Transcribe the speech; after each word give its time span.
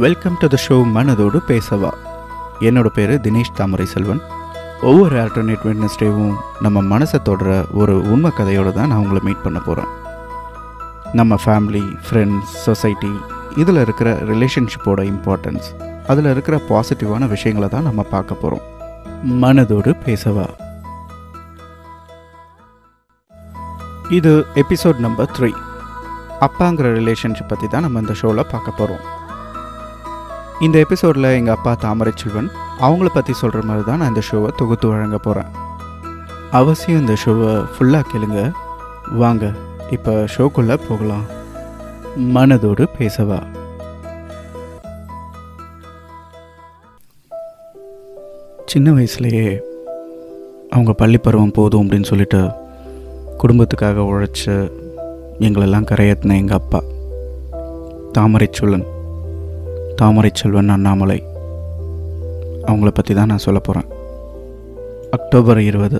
Welcome 0.00 0.36
to 0.40 0.46
the 0.46 0.56
show 0.68 0.76
மனதோடு 0.94 1.38
பேசவா. 1.48 1.90
என்னோட 2.60 2.86
பேர் 2.86 3.10
தினேஷ் 3.20 3.50
தாமரை 3.54 3.86
செல்வன் 3.86 4.20
ஒவ்வொரு 4.80 5.16
ஆல்டர்னேட் 5.22 5.64
வெட்னஸ்டேவும் 5.68 6.36
நம்ம 6.60 6.82
மனசை 6.92 7.22
தொடர 7.22 7.64
ஒரு 7.72 7.94
உண்மை 8.02 8.30
கதையோடு 8.38 8.72
தான் 8.72 8.88
நான் 8.88 8.98
உங்களை 8.98 9.20
மீட் 9.24 9.42
பண்ண 9.42 9.58
போகிறேன் 9.58 9.90
நம்ம 11.12 11.36
ஃபேமிலி 11.44 11.84
ஃப்ரெண்ட்ஸ் 12.06 12.52
சொசைட்டி 12.66 13.12
இதில் 13.56 13.76
இருக்கிற 13.76 14.18
ரிலேஷன்ஷிப்போட 14.32 15.00
இம்பார்ட்டன்ஸ் 15.12 15.68
அதில் 16.06 16.24
இருக்கிற 16.24 16.60
பாசிட்டிவான 16.68 17.28
விஷயங்களை 17.28 17.68
தான் 17.68 17.82
நம்ம 17.82 18.02
பார்க்க 18.02 18.34
போகிறோம் 18.34 18.64
மனதோடு 19.42 19.94
பேசவா. 20.06 20.46
இது 24.10 24.46
எபிசோட் 24.54 24.98
நம்பர் 24.98 25.30
த்ரீ 25.38 25.52
அப்பாங்கிற 26.40 26.86
ரிலேஷன்ஷிப் 27.00 27.48
பற்றி 27.48 27.68
தான் 27.68 27.80
நம்ம 27.80 28.00
இந்த 28.00 28.14
ஷோவில் 28.14 28.50
பார்க்க 28.50 28.70
போகிறோம் 28.70 29.20
இந்த 30.62 30.78
எபிசோடில் 30.78 31.24
எங்கள் 31.24 31.54
அப்பா 31.54 31.74
தாமரை 31.74 32.12
செல்வன் 32.16 32.50
அவங்கள 32.80 33.06
பற்றி 33.12 33.32
சொல்கிற 33.32 33.62
மாதிரி 33.62 33.84
தான் 33.84 33.98
நான் 33.98 34.08
இந்த 34.08 34.22
ஷோவை 34.32 34.48
தொகுத்து 34.56 34.88
வழங்க 34.88 35.18
போகிறேன் 35.18 35.50
அவசியம் 36.50 37.00
இந்த 37.00 37.16
ஷோவை 37.24 37.66
ஃபுல்லாக 37.72 38.04
கேளுங்க. 38.12 38.52
வாங்க 39.12 39.52
இப்போ 39.90 40.12
ஷோக்குள்ளே 40.36 40.78
போகலாம். 40.88 41.24
மனதோடு 42.34 42.86
பேசவா? 42.98 43.38
சின்ன 48.66 48.90
வயசுலேயே 48.90 49.60
அவங்க 50.70 50.92
பள்ளிப்பருவம் 50.98 51.52
போதும் 51.52 51.90
அப்படின்னு 51.90 52.02
சொல்லிட்டு 52.02 52.40
குடும்பத்துக்காக 53.38 54.04
உழைச்சி 54.10 54.54
எங்களெல்லாம் 55.38 55.88
கரையேற்றின 55.90 56.36
எங்கள் 56.36 56.56
அப்பா 56.56 56.80
தாமரை 58.12 58.48
தாமரை 60.02 60.30
செல்வன் 60.38 60.72
அண்ணாமலை. 60.74 61.16
அவங்கள 62.68 62.90
பற்றி 62.94 63.12
தான் 63.16 63.30
நான் 63.32 63.42
சொல்ல 63.44 63.58
போகிறேன் 63.66 63.88
அக்டோபர் 65.16 65.60
இருபது 65.66 65.98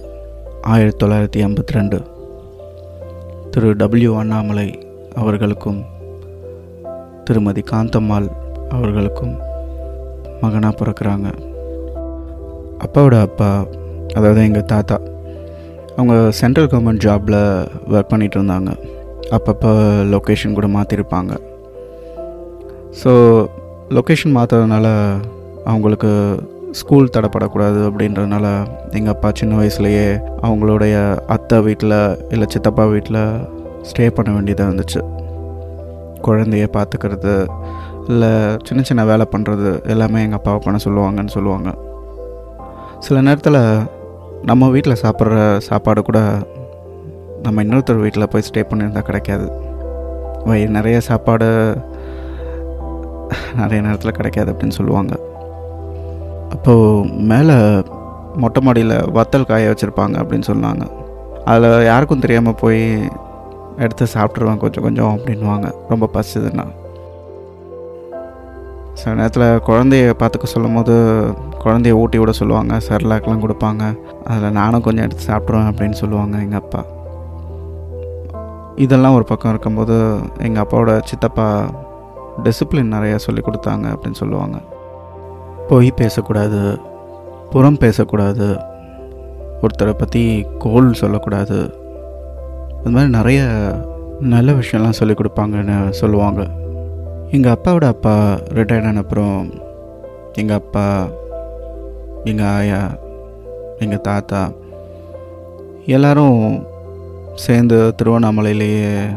ஆயிரத்தி 0.72 0.98
தொள்ளாயிரத்தி 1.02 1.40
ஐம்பத்தி 1.46 1.76
ரெண்டு 1.76 1.98
திரு. 3.52 3.68
டபிள்யூ 3.82 4.12
அண்ணாமலை 4.22 4.66
அவர்களுக்கும் 5.20 5.80
திருமதி 7.28 7.64
காந்தம்மாள் 7.72 8.28
அவர்களுக்கும் 8.76 9.34
மகனாக 10.42 10.74
பிறக்கிறாங்க. 10.80 11.28
அப்பாவோட 12.84 13.16
அப்பா 13.28 13.50
அதாவது 14.16 14.42
எங்கள் 14.48 14.68
தாத்தா 14.74 14.98
அவங்க 15.96 16.14
சென்ட்ரல் 16.42 16.70
கவர்மெண்ட் 16.74 17.04
ஜாபில் 17.06 17.40
ஒர்க் 17.94 18.12
பண்ணிகிட்டு 18.12 18.38
இருந்தாங்க. 18.40 18.70
அப்பப்போ 19.38 19.72
லொக்கேஷன் 20.14 20.58
கூட 20.60 20.68
மாற்றிருப்பாங்க 20.78 21.32
ஸோ 23.02 23.12
லொக்கேஷன் 23.90 24.36
மாற்றுறதுனால 24.36 24.86
அவங்களுக்கு 25.64 26.10
ஸ்கூல் 26.70 27.12
தடைப்படக்கூடாது 27.16 27.80
அப்படின்றதுனால 27.88 28.46
எங்கள் 28.90 29.14
அப்பா 29.14 29.30
சின்ன 29.30 29.56
வயசுலேயே 29.60 30.06
அவங்களுடைய 30.46 30.94
அத்தை 31.26 31.60
வீட்டில் 31.60 31.96
இல்லை 32.30 32.46
சித்தப்பா 32.48 32.84
வீட்டில் 32.84 33.22
ஸ்டே 33.88 34.10
பண்ண 34.10 34.30
வேண்டியதாக 34.32 34.70
இருந்துச்சு. 34.70 35.00
குழந்தைய 36.26 36.66
பார்த்துக்கிறது 36.76 37.34
இல்லை 38.08 38.30
சின்ன 38.62 38.82
சின்ன 38.82 39.04
வேலை 39.04 39.26
பண்ணுறது 39.34 39.70
எல்லாமே 39.86 40.22
எங்கள் 40.22 40.38
அப்பாவை 40.38 40.60
பண்ண 40.64 40.78
சொல்லுவாங்கன்னு 40.84 41.34
சொல்லுவாங்க. 41.36 41.70
சில 42.98 43.20
நேரத்தில் 43.20 43.62
நம்ம 44.50 44.68
வீட்டில் 44.68 45.02
சாப்பிட்ற 45.04 45.58
சாப்பாடு 45.58 46.02
கூட 46.02 46.20
நம்ம 47.42 47.62
இன்னொருத்தர் 47.64 48.04
வீட்டில் 48.04 48.30
போய் 48.32 48.48
ஸ்டே 48.48 48.62
பண்ணியிருந்தால் 48.70 49.08
கிடைக்காது. 49.08 49.46
வயிறு 50.44 50.70
நிறைய 50.70 51.00
சாப்பாடு 51.00 51.48
நிறைய 53.56 53.82
நேரத்தில் 53.82 54.10
கிடைக்காது 54.10 54.52
அப்படின்னு 54.52 54.78
சொல்லுவாங்க. 54.80 55.12
அப்போது 56.50 57.12
மேலே 57.30 57.82
மொட்டை 58.36 58.62
மாடியில் 58.62 58.96
வத்தல் 59.14 59.46
காய 59.46 59.70
வச்சுருப்பாங்க 59.70 60.16
அப்படின்னு 60.22 60.48
சொன்னாங்க. 60.52 60.84
அதில் 61.44 61.84
யாருக்கும் 61.84 62.20
தெரியாமல் 62.20 62.60
போய் 62.60 63.08
எடுத்து 63.76 64.06
சாப்பிட்ருவேன் 64.14 64.56
கொஞ்சம் 64.56 64.82
கொஞ்சம் 64.82 65.18
அப்படின்வாங்க 65.18 65.74
ரொம்ப 65.88 66.08
பசிதுன்னா. 66.12 66.66
சில 68.94 69.14
நேரத்தில் 69.14 69.42
குழந்தைய 69.42 70.12
பார்த்துக்க 70.18 70.44
சொல்லும் 70.44 70.74
போது 70.74 70.94
குழந்தைய 71.64 71.90
ஊட்டி 71.90 72.18
விட 72.18 72.32
சொல்லுவாங்க. 72.32 72.74
சர்லாக்கெலாம் 72.88 73.44
கொடுப்பாங்க. 73.44 73.98
அதில் 74.24 74.50
நானும் 74.50 74.80
கொஞ்சம் 74.80 75.04
எடுத்து 75.04 75.24
சாப்பிட்ருவேன் 75.26 75.70
அப்படின்னு 75.70 75.90
சொல்லுவாங்க 75.90 76.38
எங்கள் 76.38 76.58
அப்பா. 76.58 76.82
இதெல்லாம் 78.76 79.14
ஒரு 79.14 79.24
பக்கம் 79.24 79.50
இருக்கும்போது 79.50 80.18
எங்கள் 80.38 80.62
அப்பாவோட 80.62 81.00
சித்தப்பா 81.04 81.46
டிசிப்ளின் 82.44 82.94
நிறையா 82.94 83.16
சொல்லி 83.16 83.40
கொடுத்தாங்க 83.40 83.86
அப்படின்னு 83.92 84.20
சொல்லுவாங்க. 84.22 84.58
பொய் 85.68 85.90
பேசக்கூடாது 85.96 86.78
புறம் 87.50 87.76
பேசக்கூடாது 87.76 88.58
ஒருத்தரை 89.62 89.92
பற்றி 89.92 90.46
கோல் 90.58 90.92
சொல்லக்கூடாது. 90.94 91.58
அது 92.78 92.90
மாதிரி 92.90 93.10
நிறைய 93.10 93.42
நல்ல 94.20 94.52
விஷயம்லாம் 94.52 94.98
சொல்லி 95.00 95.14
கொடுப்பாங்கன்னு 95.14 95.88
சொல்லுவாங்க. 95.88 96.42
எங்கள் 97.30 97.52
அப்பாவோட 97.52 97.84
அப்பா 97.84 98.14
ரிட்டையர்ட் 98.54 98.86
ஆன 98.86 98.98
அப்புறம் 98.98 99.52
எங்கள் 100.34 100.56
அப்பா 100.56 101.06
எங்கள் 102.24 102.46
ஆயா 102.46 102.82
எங்கள் 103.78 104.00
தாத்தா 104.00 104.50
எல்லாரும் 105.86 106.66
சேர்ந்து 107.34 107.94
திருவண்ணாமலையிலேயே 108.02 109.16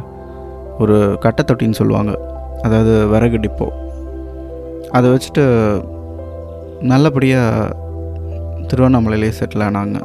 ஒரு 0.79 1.17
கட்டத்தொட்டின்னு 1.21 1.79
சொல்லுவாங்க. 1.81 2.13
அதாவது 2.65 2.93
விறகு 3.07 3.37
டிப்போ. 3.37 3.67
அதை 4.91 5.07
வச்சுட்டு 5.11 5.43
நல்லபடியாக 6.91 7.75
திருவண்ணாமலையிலே 8.69 9.31
செட்டில் 9.39 9.65
ஆனாங்க. 9.67 9.99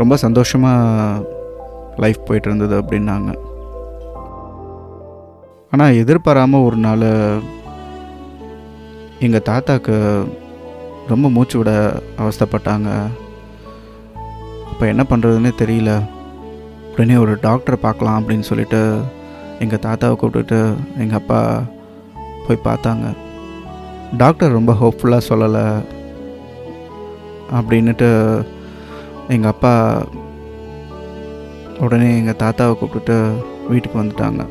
ரொம்ப 0.00 0.16
சந்தோஷமாக 0.24 1.26
லைஃப் 2.02 2.26
போயிட்டு 2.26 2.48
இருந்தது 2.50 2.74
அப்படின்னாங்க. 2.82 3.30
ஆனால் 5.70 5.96
எதிர்பாராமல் 6.02 6.66
ஒரு 6.68 6.78
நாள் 6.84 7.06
எங்கள் 9.26 9.46
தாத்தாக்கு 9.48 9.96
ரொம்ப 11.12 11.26
மூச்சு 11.36 11.56
விட 11.58 11.70
அவஸ்தைப்பட்டாங்க. 12.22 12.88
அப்போ 14.70 14.86
என்ன 14.92 15.02
பண்ணுறதுன்னே 15.10 15.52
தெரியல. 15.62 15.92
உடனே 16.92 17.16
ஒரு 17.24 17.34
டாக்டரை 17.46 17.78
பார்க்கலாம் 17.86 18.18
அப்படின்னு 18.20 18.48
சொல்லிட்டு 18.50 18.80
எங்கள் 19.58 19.84
தாத்தாவை 19.86 20.14
கூப்பிட்டுட்டு 20.18 20.76
எங்கள் 20.98 21.18
அப்பா 21.18 21.62
போய் 22.46 22.64
பார்த்தாங்க. 22.64 23.06
டாக்டர் 24.16 24.56
ரொம்ப 24.58 24.72
ஹோப்ஃபுல்லாக 24.72 25.28
சொல்லலை. 25.28 25.64
அப்படின்னுட்டு 27.58 28.08
எங்கள் 29.28 29.50
அப்பா 29.50 30.04
உடனே 31.78 32.16
எங்கள் 32.16 32.40
தாத்தாவை 32.42 32.74
கூப்பிட்டுட்டு 32.76 33.16
வீட்டுக்கு 33.68 34.02
வந்துட்டாங்க. 34.02 34.46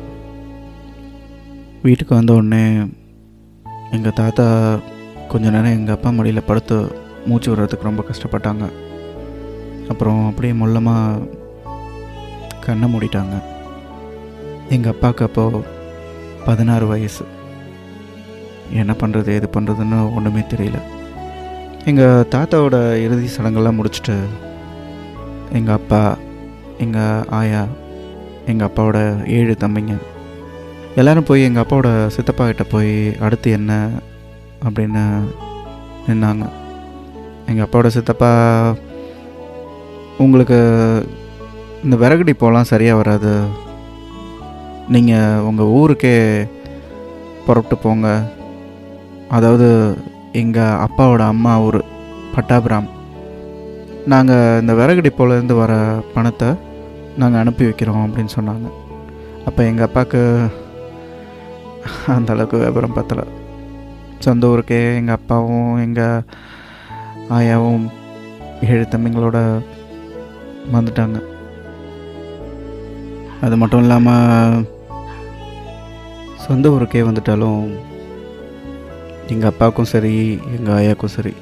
வீட்டுக்கு 1.82 2.14
வந்த 2.14 2.32
உடனே 2.32 2.64
எங்கள் 3.90 4.12
தாத்தா 4.12 4.46
கொஞ்ச 5.28 5.50
நேரம் 5.50 5.76
எங்கள் 5.78 5.94
அப்பா 5.94 6.10
மடியில் 6.10 6.46
படுத்து 6.46 6.76
மூச்சு 7.26 7.48
விடுறதுக்கு 7.50 7.88
ரொம்ப 7.90 8.04
கஷ்டப்பட்டாங்க. 8.10 8.64
அப்புறம் 9.88 10.28
அப்படியே 10.28 10.54
மொல்லமாக 10.54 11.26
கண்ணை 12.60 12.88
மூடிட்டாங்க. 12.94 13.36
எங்கள் 14.74 14.92
அப்பாவுக்கு 14.94 15.26
அப்போது 15.26 15.64
பதினாறு 16.46 16.86
வயசு. 16.92 17.24
என்ன 18.80 18.92
பண்ணுறது 19.00 19.30
எது 19.38 19.48
பண்ணுறதுன்னு 19.54 19.98
ஒன்றுமே 20.16 20.42
தெரியல. 20.52 20.78
எங்கள் 21.90 22.26
தாத்தாவோட 22.32 22.76
இறுதி 23.04 23.28
சடங்கெல்லாம் 23.34 23.78
முடிச்சுட்டு 23.78 24.16
எங்கள் 25.58 25.76
அப்பா 25.78 26.00
எங்கள் 26.84 27.26
ஆயா 27.38 27.62
எங்கள் 28.50 28.68
அப்பாவோட 28.68 28.98
ஏழு 29.36 29.54
தம்பிங்க 29.62 29.94
எல்லோரும் 31.00 31.28
போய் 31.28 31.46
எங்கள் 31.48 31.62
அப்பாவோட 31.64 31.90
சித்தப்பா 32.14 32.44
கிட்ட 32.46 32.64
போய் 32.74 32.92
அடுத்து 33.26 33.48
என்ன 33.58 33.72
அப்படின்னு 34.66 35.04
நின்னாங்க. 36.08 36.44
எங்கள் 37.50 37.64
அப்பாவோட 37.64 37.88
சித்தப்பா 37.96 38.30
உங்களுக்கு 40.24 40.58
இந்த 41.84 41.96
விறகுடி 42.02 42.32
போகலாம் 42.34 42.70
சரியாக 42.72 43.00
வராது 43.00 43.32
நீங்கள் 44.94 45.44
உங்கள் 45.48 45.72
ஊருக்கே 45.78 46.14
புறப்பட்டு 47.46 47.76
போங்க. 47.84 48.08
அதாவது 49.36 49.68
எங்கள் 50.42 50.78
அப்பாவோட 50.84 51.22
அம்மா 51.32 51.52
ஊர் 51.66 51.80
பட்டாபிராம். 52.34 52.88
நாங்கள் 54.12 54.60
இந்த 54.60 54.72
விறகு 54.80 55.12
போலேருந்து 55.18 55.54
வர 55.62 55.72
பணத்தை 56.14 56.48
நாங்கள் 57.20 57.40
அனுப்பி 57.40 57.64
வைக்கிறோம் 57.68 58.04
அப்படின்னு 58.06 58.36
சொன்னாங்க. 58.36 58.68
அப்போ 59.48 59.60
எங்கள் 59.70 59.86
அப்பாவுக்கு 59.88 60.22
அந்த 62.14 62.32
அளவுக்கு 62.34 62.58
விவரம் 62.64 62.96
பத்தலை. 62.98 63.24
சொந்த 64.24 64.46
ஊருக்கே 64.52 64.80
எங்கள் 65.00 65.18
அப்பாவும் 65.18 65.72
எங்கள் 65.84 66.24
ஆயாவும் 67.36 67.84
ஏழு 68.68 68.84
தம்பிங்களோட 68.92 69.38
வந்துட்டாங்க. 70.74 71.18
அது 73.46 73.56
மட்டும் 73.56 73.82
இல்லாமல் 73.84 74.64
சொந்த 76.48 76.70
ஊருக்கே 76.74 77.00
வந்துட்டாலும் 77.00 77.62
எங்கள் 79.32 79.50
அப்பாவுக்கும் 79.50 79.88
சரி 79.90 80.12
எங்கள் 80.56 80.76
ஆயாக்கும் 80.76 81.14
சரி 81.14 81.32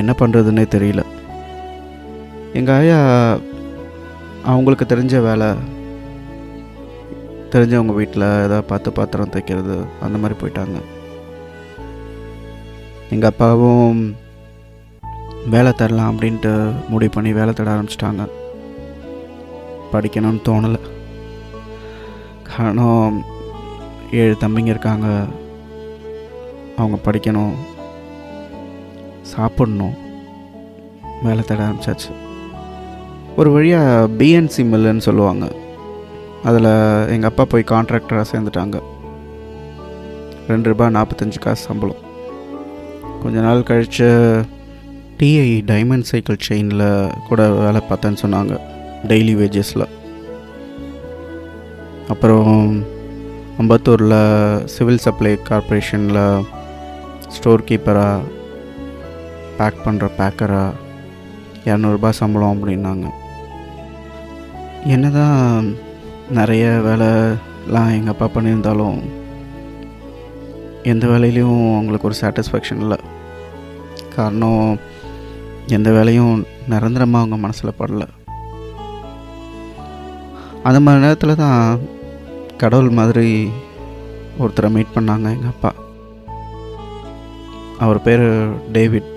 என்ன 0.00 0.14
பண்ணுறதுன்னே 0.18 0.64
தெரியல. 0.74 1.02
எங்கள் 2.52 2.74
ஆயா 2.74 2.98
அவங்களுக்கு 4.52 4.84
தெரிஞ்ச 4.92 5.20
வேலை 5.28 5.48
தெரிஞ்சவங்க 7.52 7.94
வீட்டில் 8.00 8.26
ஏதாவது 8.46 8.62
பார்த்து 8.62 8.96
பாத்திரம் 8.98 9.34
தைக்கிறது 9.36 9.76
அந்த 10.00 10.16
மாதிரி 10.18 10.38
போயிட்டாங்க. 10.40 10.80
எங்கள் 13.10 13.30
அப்பாவும் 13.30 14.00
வேலை 15.54 15.72
தரலாம் 15.72 16.12
அப்படின்ட்டு 16.12 16.54
முடிவு 16.88 17.14
பண்ணி 17.14 17.32
வேலை 17.32 17.52
தேட 17.54 17.70
ஆரம்பிச்சிட்டாங்க. 17.76 18.24
படிக்கணும்னு 19.92 20.46
தோணலை. 20.48 20.82
காரணம் 22.56 23.24
ஏழு 24.12 24.36
தம்பிங்க 24.40 24.66
இருக்காங்க. 24.66 25.24
அவங்க 26.76 26.98
படிக்கணும். 27.04 27.52
சாப்பிடணும். 29.22 29.94
வேலை 31.22 31.44
தேட 31.44 31.66
ஆரம்பிச்சாச்சு. 31.66 32.12
ஒரு 33.36 33.52
வழியாக 33.52 34.08
பிஎன்சி 34.18 34.56
மில்லுன்னு 34.56 34.98
சொல்லுவாங்க. 34.98 35.52
அதில் 36.44 37.08
எங்கள் 37.08 37.30
அப்பா 37.30 37.44
போய் 37.44 37.64
கான்ட்ராக்டராக 37.66 38.24
சேர்ந்துட்டாங்க. 38.32 38.80
ரெண்டு 40.48 40.68
ரூபா 40.68 40.86
நாற்பத்தஞ்சு 40.86 41.38
காசு 41.38 41.64
சம்பளம். 41.64 42.04
கொஞ்ச 43.22 43.40
நாள் 43.40 43.62
கழித்து 43.62 44.42
டிஐ 45.18 45.62
டைமண்ட் 45.64 46.02
சைக்கிள் 46.02 46.36
செயினில் 46.48 47.12
கூட 47.28 47.50
வேலை 47.50 47.80
பார்த்தேன்னு 47.90 48.16
சொன்னாங்க. 48.22 48.60
டெய்லி 49.08 49.36
வேஜஸில் 49.36 49.88
அப்புறம் 52.08 52.84
அம்பத்தூரில் 53.60 54.18
சிவில் 54.64 55.04
சப்ளை 55.04 55.38
கார்ப்பரேஷனில் 55.48 56.44
ஸ்டோர் 57.28 57.66
கீப்பராக 57.68 58.28
பேக் 59.58 59.84
பண்ணுற 59.84 60.06
பேக்கராக 60.18 60.78
இரநூறுபா 61.64 62.10
சம்பளம் 62.10 62.52
அப்படின்னாங்க. 62.54 63.06
என்ன 64.94 65.10
தான் 65.10 65.76
நிறைய 66.30 66.66
வேலைலாம் 66.88 67.94
எங்கள் 67.96 68.14
அப்பா 68.14 68.26
பண்ணியிருந்தாலும் 68.34 68.98
எந்த 70.82 71.06
வேலையிலையும் 71.06 71.64
அவங்களுக்கு 71.74 72.08
ஒரு 72.08 72.18
சாட்டிஸ்ஃபேக்ஷன் 72.20 72.82
இல்லை. 72.84 72.98
காரணம் 74.16 74.78
எந்த 75.66 75.90
வேலையும் 75.90 76.46
நிரந்தரமாக 76.68 77.22
அவங்க 77.22 77.36
மனசில் 77.36 77.78
படல. 77.80 78.04
அந்த 80.66 80.78
மாதிரி 80.84 81.04
நேரத்தில் 81.04 81.40
தான் 81.42 81.60
கடவுள் 82.62 82.96
மாதிரி 82.98 83.28
ஒருத்தரை 84.42 84.68
மீட் 84.76 84.94
பண்ணாங்க 84.94 85.26
எங்கள் 85.34 85.52
அப்பா. 85.54 85.70
அவர் 87.84 88.04
பேர் 88.06 88.24
டேவிட். 88.76 89.10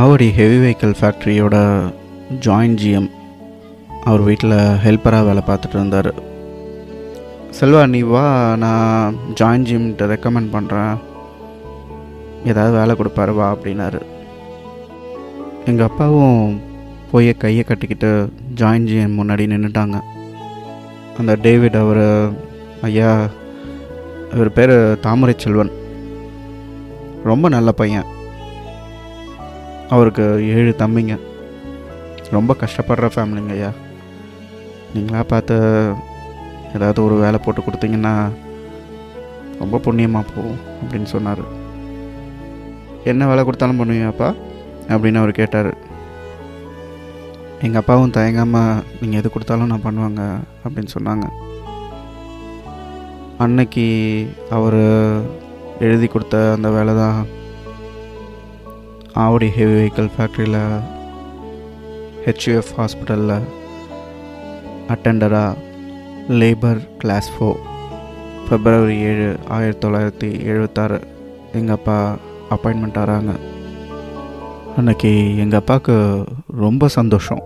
ஆவடி 0.00 0.28
ஹெவி 0.38 0.58
வெஹிக்கிள் 0.64 0.94
ஃபேக்ட்ரியோட 0.98 1.56
ஜாயின்ட் 2.46 2.80
ஜிஎம் 2.82 3.08
அவர் 4.08 4.22
வீட்டில் 4.28 4.56
ஹெல்ப்பராக 4.84 5.26
வேலை 5.28 5.42
பார்த்துட்டு 5.46 5.76
இருந்தார். 5.78 6.10
செல்வா 7.58 7.82
நீ 7.94 8.00
வா 8.12 8.24
நான் 8.64 9.16
ஜாயின் 9.38 9.66
ஜிம்கிட்ட 9.68 10.06
ரெக்கமெண்ட் 10.14 10.54
பண்ணுறேன் 10.56 10.94
ஏதாவது 12.50 12.72
வேலை 12.78 12.94
கொடுப்பாரு 12.98 13.32
வா 13.38 13.46
அப்படின்னாரு. 13.54 14.00
எங்கள் 15.70 15.88
அப்பாவும் 15.88 16.42
போய் 17.10 17.30
கையை 17.42 17.64
கட்டிக்கிட்டு 17.64 18.10
ஜாயின் 18.60 18.88
ஜிஎம் 18.90 19.18
முன்னாடி 19.20 19.44
நின்றுட்டாங்க 19.54 19.98
அந்த 21.18 21.34
டேவிட் 21.42 21.76
அவர் 21.76 22.32
ஐயா 22.82 23.28
இவர் 24.32 24.52
பேர் 24.52 25.00
தாமரை 25.00 25.34
செல்வன். 25.38 25.70
ரொம்ப 27.24 27.48
நல்ல 27.48 27.72
பையன். 27.72 28.04
அவருக்கு 29.90 30.48
ஏழு 30.48 30.74
தம்பிங்க. 30.78 31.18
ரொம்ப 32.30 32.56
கஷ்டப்படுற 32.60 33.10
ஃபேமிலிங்க 33.14 33.50
ஐயா. 33.50 33.70
நீங்களா 34.94 35.22
பார்த்து 35.22 35.54
ஏதாவது 36.74 37.04
ஒரு 37.04 37.14
வேலை 37.14 37.40
போட்டு 37.44 37.60
கொடுத்தீங்கன்னா 37.60 38.32
ரொம்ப 39.58 39.78
புண்ணியமாக 39.78 40.28
போகும் 40.36 40.58
அப்படின்னு 40.82 41.04
சொன்னார். 41.04 41.40
என்ன 43.04 43.26
வேலை 43.26 43.44
கொடுத்தாலும் 43.44 43.84
பண்ணுவீங்கப்பா? 43.84 44.34
அப்படின்னு 44.88 45.16
அவர் 45.16 45.30
கேட்டார். 45.30 45.86
எங்கள் 47.62 47.80
அப்பாவும் 47.80 48.14
தயங்காமல் 48.16 48.82
நீங்கள் 49.00 49.20
எது 49.20 49.28
கொடுத்தாலும் 49.30 49.70
நான் 49.72 49.84
பண்ணுவாங்க 49.86 50.22
அப்படின்னு 50.64 50.90
சொன்னாங்க. 50.96 51.26
அன்னைக்கு 53.38 53.86
அவர் 54.50 54.80
எழுதி 55.78 56.06
கொடுத்த 56.06 56.36
அந்த 56.54 56.68
வேலை 56.70 56.94
தான் 56.94 57.18
ஆவடி 59.24 59.48
ஹெவி 59.48 59.74
வெஹிக்கிள் 59.74 60.10
ஃபேக்ட்ரியில் 60.14 60.60
ஹெச்யூஎஃப் 62.24 62.72
ஹாஸ்பிட்டலில் 62.78 63.36
அட்டெண்டராக 64.88 65.58
லேபர் 66.40 66.80
கிளாஸ் 66.98 67.30
ஃபோ 67.34 67.48
பிப்ரவரி 68.48 68.96
ஏழு 69.10 69.28
ஆயிரத்தி 69.48 69.82
தொள்ளாயிரத்தி 69.86 70.30
எழுபத்தாறு 70.44 70.98
எங்கள் 71.52 71.76
அப்பா 71.76 71.96
அப்பாயின்மெண்ட் 72.50 72.98
ஆகிறாங்க 73.00 73.32
அன்னைக்கு 74.78 75.36
எங்கள் 75.36 75.58
அப்பாவுக்கு 75.58 75.94
ரொம்ப 76.56 76.88
சந்தோஷம். 76.88 77.40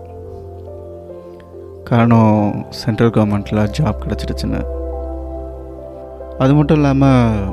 காரணம் 1.83 2.65
சென்ட்ரல் 2.69 3.13
கவர்மெண்ட்டில் 3.15 3.61
ஜாப் 3.77 4.03
கிடச்சிடுச்சுன்னு. 4.03 4.59
அது 6.37 6.53
மட்டும் 6.53 6.77
இல்லாமல் 6.77 7.49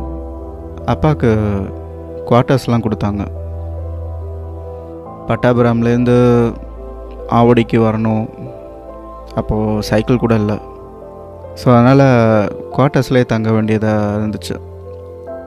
அப்பாவுக்கு 0.84 1.30
குவார்ட்டர்ஸ்லாம் 2.28 2.84
கொடுத்தாங்க. 2.86 3.24
பட்டாபுரம்லேருந்து 5.30 6.18
ஆவடிக்கு 7.38 7.80
வரணும். 7.86 8.24
அப்போது 9.34 9.82
சைக்கிள் 9.82 10.22
கூட 10.24 10.34
இல்லை. 10.34 10.58
ஸோ 11.60 11.68
அதனால் 11.78 12.06
குவார்ட்டர்ஸ்லேயே 12.76 13.24
தங்க 13.24 13.50
வேண்டியதாக 13.50 14.16
இருந்துச்சு. 14.20 14.56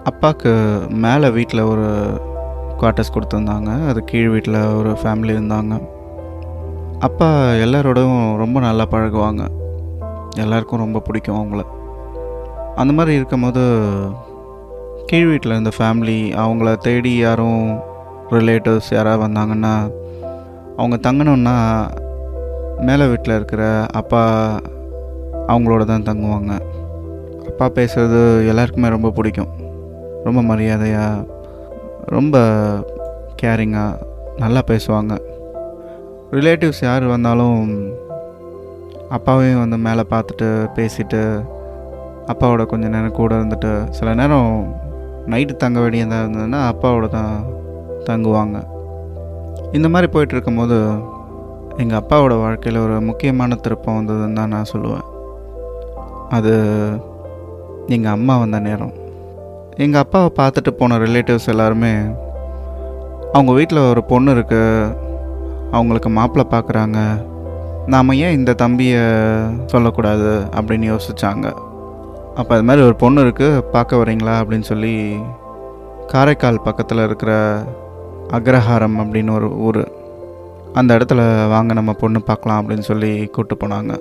அப்பாவுக்கு 0.03 0.53
மேலே 0.89 1.29
வீட்டில் 1.29 1.69
ஒரு 1.73 1.87
குவார்ட்டர்ஸ் 2.83 3.13
கொடுத்துருந்தாங்க. 3.13 3.87
அது 3.87 4.03
கீழ் 4.03 4.29
வீட்டில் 4.29 4.59
ஒரு 4.65 4.89
ஃபேமிலி 4.89 5.33
இருந்தாங்க. 5.37 5.81
அப்பா 6.99 7.27
எல்லாரோடவும் 7.65 8.35
ரொம்ப 8.35 8.59
நல்லா 8.59 8.85
பழகுவாங்க. 8.85 9.43
எல்லாருக்கும் 10.37 10.79
ரொம்ப 10.79 10.99
பிடிக்கும் 10.99 11.39
அவங்கள. 11.39 11.63
அந்த 12.75 12.93
மாதிரி 12.93 13.15
இருக்கும்போது 13.15 13.63
கீழ் 15.05 15.25
வீட்டில் 15.25 15.51
இருந்த 15.51 15.71
ஃபேமிலி 15.77 16.19
அவங்கள 16.43 16.77
தேடி 16.77 17.17
யாரும் 17.17 17.79
ரிலேட்டிவ்ஸ் 18.29 18.89
யாராவது 18.91 19.23
வந்தாங்கன்னா 19.25 19.73
அவங்க 20.77 21.11
தங்கணுன்னா 21.11 21.55
மேலே 22.79 23.07
வீட்டில் 23.07 23.35
இருக்கிற 23.35 23.85
அப்பா 23.91 24.21
அவங்களோட 25.47 25.83
தான் 25.85 26.07
தங்குவாங்க. 26.09 26.53
அப்பா 27.47 27.65
பேசுகிறது 27.65 28.47
எல்லாருக்குமே 28.47 28.87
ரொம்ப 28.87 29.09
பிடிக்கும். 29.09 29.51
ரொம்ப 30.23 30.41
மரியாதையாக 30.41 31.32
ரொம்ப 32.05 32.37
கேரிங்காக 33.41 33.99
நல்லா 34.37 34.61
பேசுவாங்க. 34.67 35.13
ரிலேட்டிவ்ஸ் 36.31 36.83
யார் 36.83 37.03
வந்தாலும் 37.05 37.91
அப்பாவையும் 39.09 39.59
வந்து 39.59 39.77
மேலே 39.77 40.03
பார்த்துட்டு 40.09 40.67
பேசிட்டு 40.75 41.43
அப்பாவோட 42.27 42.65
கொஞ்சம் 42.65 42.89
நேரம் 42.89 43.11
கூட 43.11 43.35
இருந்துட்டு 43.35 43.89
சில 43.89 44.13
நேரம் 44.13 44.75
நைட்டு 45.27 45.55
தங்க 45.55 45.79
வேண்டியதாக 45.79 46.23
இருந்ததுன்னா 46.23 46.61
அப்பாவோட 46.71 47.07
தான் 47.09 47.45
தங்குவாங்க. 48.05 48.63
இந்த 49.71 49.89
மாதிரி 49.89 50.11
போயிட்டு 50.11 50.35
இருக்கும்போது 50.35 50.77
எங்கள் 51.77 51.99
அப்பாவோட 51.99 52.39
வாழ்க்கையில் 52.39 52.81
ஒரு 52.81 53.01
முக்கியமான 53.01 53.55
திருப்பம் 53.55 53.97
வந்ததுன்னு 53.99 54.33
தான் 54.33 54.49
நான் 54.49 54.71
சொல்லுவேன். 54.73 55.07
அது 56.29 56.53
எங்கள் 57.87 58.11
அம்மா 58.11 58.37
வந்த 58.37 58.59
நேரம். 58.59 58.93
எங்கள் 59.77 60.01
அப்பாவை 60.01 60.29
பார்த்துட்டு 60.39 60.71
போன 60.79 60.97
ரிலேட்டிவ்ஸ் 60.97 61.47
எல்லாருமே 61.47 61.91
அவங்க 63.31 63.51
வீட்டில் 63.51 63.87
ஒரு 63.89 64.03
பொண்ணு 64.03 64.35
இருக்குது 64.35 64.95
அவங்களுக்கு 65.71 66.09
மாப்பிள்ளை 66.09 66.45
பார்க்குறாங்க. 66.51 66.99
நாம் 67.87 68.11
ஏன் 68.11 68.37
இந்த 68.37 68.53
தம்பியை 68.53 69.01
சொல்லக்கூடாது 69.65 70.31
அப்படின்னு 70.55 70.85
யோசித்தாங்க 70.91 71.47
அப்போ 72.35 72.51
அது 72.55 72.63
மாதிரி 72.63 72.85
ஒரு 72.85 72.95
பொண்ணு 72.95 73.23
இருக்குது 73.25 73.63
பார்க்க 73.71 74.01
வரீங்களா 74.01 74.35
அப்படின்னு 74.41 74.67
சொல்லி 74.71 74.93
காரைக்கால் 76.07 76.63
பக்கத்தில் 76.63 77.05
இருக்கிற 77.07 77.31
அக்ரஹாரம் 78.37 78.97
அப்படின்னு 79.01 79.31
ஒரு 79.31 79.49
ஊர். 79.57 79.83
அந்த 80.73 80.97
இடத்துல 80.97 81.49
வாங்க 81.49 81.73
நம்ம 81.73 81.93
பொண்ணு 81.93 82.21
பார்க்கலாம் 82.21 82.61
அப்படின்னு 82.61 82.85
சொல்லி 82.91 83.25
கூப்பிட்டு 83.25 83.67
போனாங்க. 83.67 83.93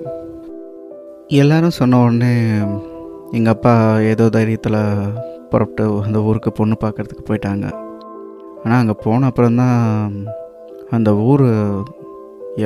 எல்லாரும் 1.27 1.77
சொன்ன 1.81 1.99
உடனே 1.99 2.33
எங்கள் 3.31 3.53
அப்பா 3.53 3.97
ஏதோ 3.97 4.25
தைரியத்தில் 4.25 4.81
புறப்பட்டு 5.53 5.85
அந்த 6.05 6.19
ஊருக்கு 6.27 6.51
பொண்ணு 6.51 6.75
பார்க்குறதுக்கு 6.83 7.25
போயிட்டாங்க. 7.29 7.65
ஆனால் 8.63 8.79
அங்கே 8.81 8.95
போன 9.05 9.27
அப்புறம்தான் 9.29 9.81
அந்த 10.97 11.09
ஊர் 11.29 11.47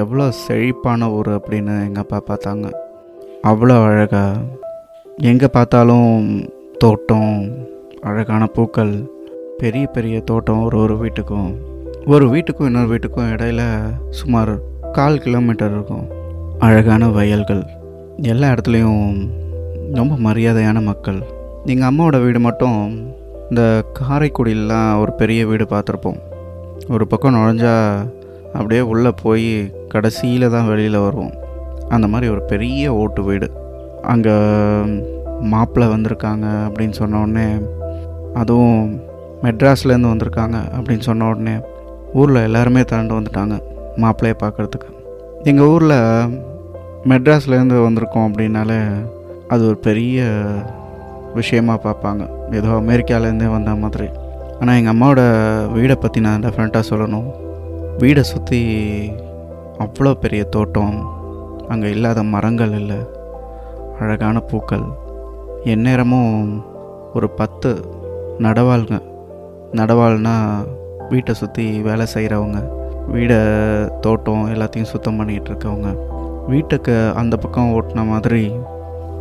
எவ்வளோ 0.01 0.25
செழிப்பான 0.44 1.10
ஊர் 1.17 1.29
அப்படின்னு 1.38 1.75
எங்கள் 1.88 2.03
அப்பா 2.03 2.20
பார்த்தாங்க. 2.29 2.67
அவ்வளோ 3.50 3.75
அழகாக 3.89 4.44
எங்கே 5.29 5.48
பார்த்தாலும் 5.56 6.12
தோட்டம் 6.84 7.32
அழகான 8.10 8.44
பூக்கள் 8.56 8.94
பெரிய 9.62 9.86
பெரிய 9.96 10.17
தோட்டம் 10.29 10.65
ஒரு 10.65 10.77
ஒரு 10.84 10.96
வீட்டுக்கும். 11.03 11.50
ஒரு 12.13 12.25
வீட்டுக்கும் 12.34 12.70
இன்னொரு 12.70 12.89
வீட்டுக்கும் 12.94 13.32
இடையில 13.34 13.62
சுமார் 14.20 14.51
கால் 14.98 15.24
கிலோமீட்டர் 15.24 15.74
இருக்கும். 15.75 16.06
அழகான 16.67 17.10
வயல்கள். 17.17 17.63
எல்லா 18.34 18.48
இடத்துலையும் 18.53 19.01
ரொம்ப 20.00 20.13
மரியாதையான 20.27 20.77
மக்கள். 20.82 21.20
எங்கள் 21.71 21.88
அம்மாவோட 21.89 22.17
வீடு 22.24 22.39
மட்டும் 22.39 22.77
இந்த 23.50 23.63
காரைக்குடியிலாம் 24.00 25.00
ஒரு 25.00 25.12
பெரிய 25.13 25.41
வீடு 25.45 25.65
பார்த்துருப்போம். 25.71 26.19
ஒரு 26.89 27.07
பக்கம் 27.07 27.36
நுழைஞ்சா 27.36 27.74
அப்படியே 28.53 28.81
உள்ளே 28.81 29.12
போய் 29.24 29.47
கடைசியில் 29.88 30.50
தான் 30.50 30.67
வெளியில் 30.67 31.03
வருவோம். 31.05 31.33
அந்த 31.89 32.07
மாதிரி 32.07 32.31
ஒரு 32.31 32.41
பெரிய 32.41 32.93
ஓட்டு 32.93 33.24
வீடு. 33.24 33.50
அங்கே 34.13 34.36
மாப்பிள்ளை 35.53 35.88
வந்திருக்காங்க 35.95 36.45
அப்படின்னு 36.67 36.95
சொன்ன 37.01 37.19
உடனே 37.19 37.47
அதுவும் 38.33 38.79
மெட்ராஸ்லேருந்து 39.43 40.13
வந்திருக்காங்க 40.13 40.57
அப்படின்னு 40.77 41.07
சொன்ன 41.09 41.29
உடனே 41.33 41.55
ஊரில் 42.13 42.45
எல்லாருமே 42.47 42.83
திரண்டு 42.83 43.19
வந்துட்டாங்க 43.19 43.55
மாப்பிள்ளையை 44.03 44.38
பார்க்குறதுக்கு. 44.43 44.89
எங்கள் 45.43 45.67
ஊரில் 45.67 46.00
மெட்ராஸ்லேருந்து 47.12 47.86
வந்திருக்கோம் 47.88 48.27
அப்படின்னாலே 48.29 48.81
அது 49.47 49.67
ஒரு 49.67 49.77
பெரிய 49.77 50.25
விஷயமா 51.39 51.75
பார்ப்பாங்க. 51.86 52.24
ஏதோ 52.60 52.70
அமெரிக்காவிலேருந்தே 52.82 53.50
வந்த 53.56 53.72
மாதிரி. 53.84 54.08
ஆனால் 54.60 54.77
எங்கள் 54.79 54.94
அம்மாவோட 54.94 55.22
வீடை 55.75 55.96
பற்றி 56.03 56.20
நான் 56.25 56.46
டெஃபரெண்ட்டாக 56.46 56.89
சொல்லணும். 56.91 57.27
வீடை 58.01 58.24
சுற்றி 58.32 58.62
அவ்வளோ 59.86 60.13
பெரிய 60.24 60.44
தோட்டம். 60.56 60.96
அங்கே 61.74 61.89
இல்லாத 61.96 62.20
மரங்கள் 62.34 62.74
இல்லை. 62.82 63.00
அழகான 64.01 64.39
பூக்கள். 64.50 64.88
எந்நேரமும் 65.74 66.34
ஒரு 67.17 67.27
பத்து 67.39 67.70
நடவாளுங்க. 68.46 68.98
நடவாள்னா 69.79 70.36
வீட்டை 71.12 71.34
சுற்றி 71.41 71.65
வேலை 71.88 72.06
செய்கிறவங்க 72.13 72.60
வீடை 73.13 73.39
தோட்டம் 74.06 74.46
எல்லாத்தையும் 74.53 74.91
சுத்தம் 74.91 75.17
பண்ணிகிட்டு 75.20 75.50
இருக்கவங்க. 75.51 75.89
வீட்டுக்கு 76.51 76.96
அந்த 77.22 77.36
பக்கம் 77.44 77.72
ஓட்டின 77.77 78.06
மாதிரி 78.12 78.44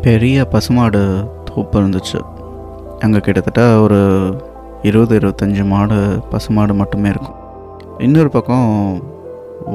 பெரிய 0.06 0.44
பசுமாடு 0.54 1.02
சூப்பர் 1.56 1.82
இருந்துச்சு 1.82 2.18
அங்கே 3.04 3.18
கிட்டத்தட்ட 3.26 3.62
ஒரு 3.84 3.98
இருபது 4.88 5.12
இருபத்தஞ்சி 5.20 5.62
மாடு 5.70 5.98
பசுமாடு 6.32 6.72
மட்டுமே 6.80 7.08
இருக்கும். 7.14 7.38
இன்னொரு 8.06 8.30
பக்கம் 8.34 8.68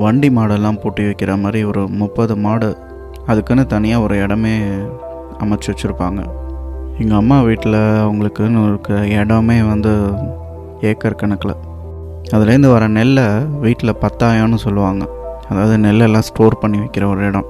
வண்டி 0.02 0.30
மாடெல்லாம் 0.38 0.80
பூட்டி 0.82 1.02
வைக்கிற 1.08 1.32
மாதிரி 1.44 1.60
ஒரு 1.70 1.82
முப்பது 2.02 2.34
மாடு 2.46 2.70
அதுக்குன்னு 3.30 3.64
தனியாக 3.74 4.04
ஒரு 4.06 4.16
இடமே 4.24 4.54
அமைச்சு 5.44 5.70
வச்சுருப்பாங்க. 5.72 6.22
எங்கள் 7.02 7.20
அம்மா 7.22 7.38
வீட்டில் 7.50 7.80
அவங்களுக்குன்னு 8.06 8.62
இருக்க 8.70 9.00
இடமே 9.20 9.58
வந்து 9.72 9.94
ஏக்கர் 10.90 11.20
கணக்கில். 11.22 11.56
அதுலேருந்து 12.34 12.72
வர 12.74 12.88
நெல்லை 12.98 13.28
வீட்டில் 13.64 14.00
பத்தாயம்னு 14.04 14.60
சொல்லுவாங்க. 14.66 15.04
அதாவது 15.50 15.76
நெல்லெல்லாம் 15.88 16.28
ஸ்டோர் 16.30 16.62
பண்ணி 16.64 16.80
வைக்கிற 16.84 17.06
ஒரு 17.14 17.24
இடம். 17.30 17.50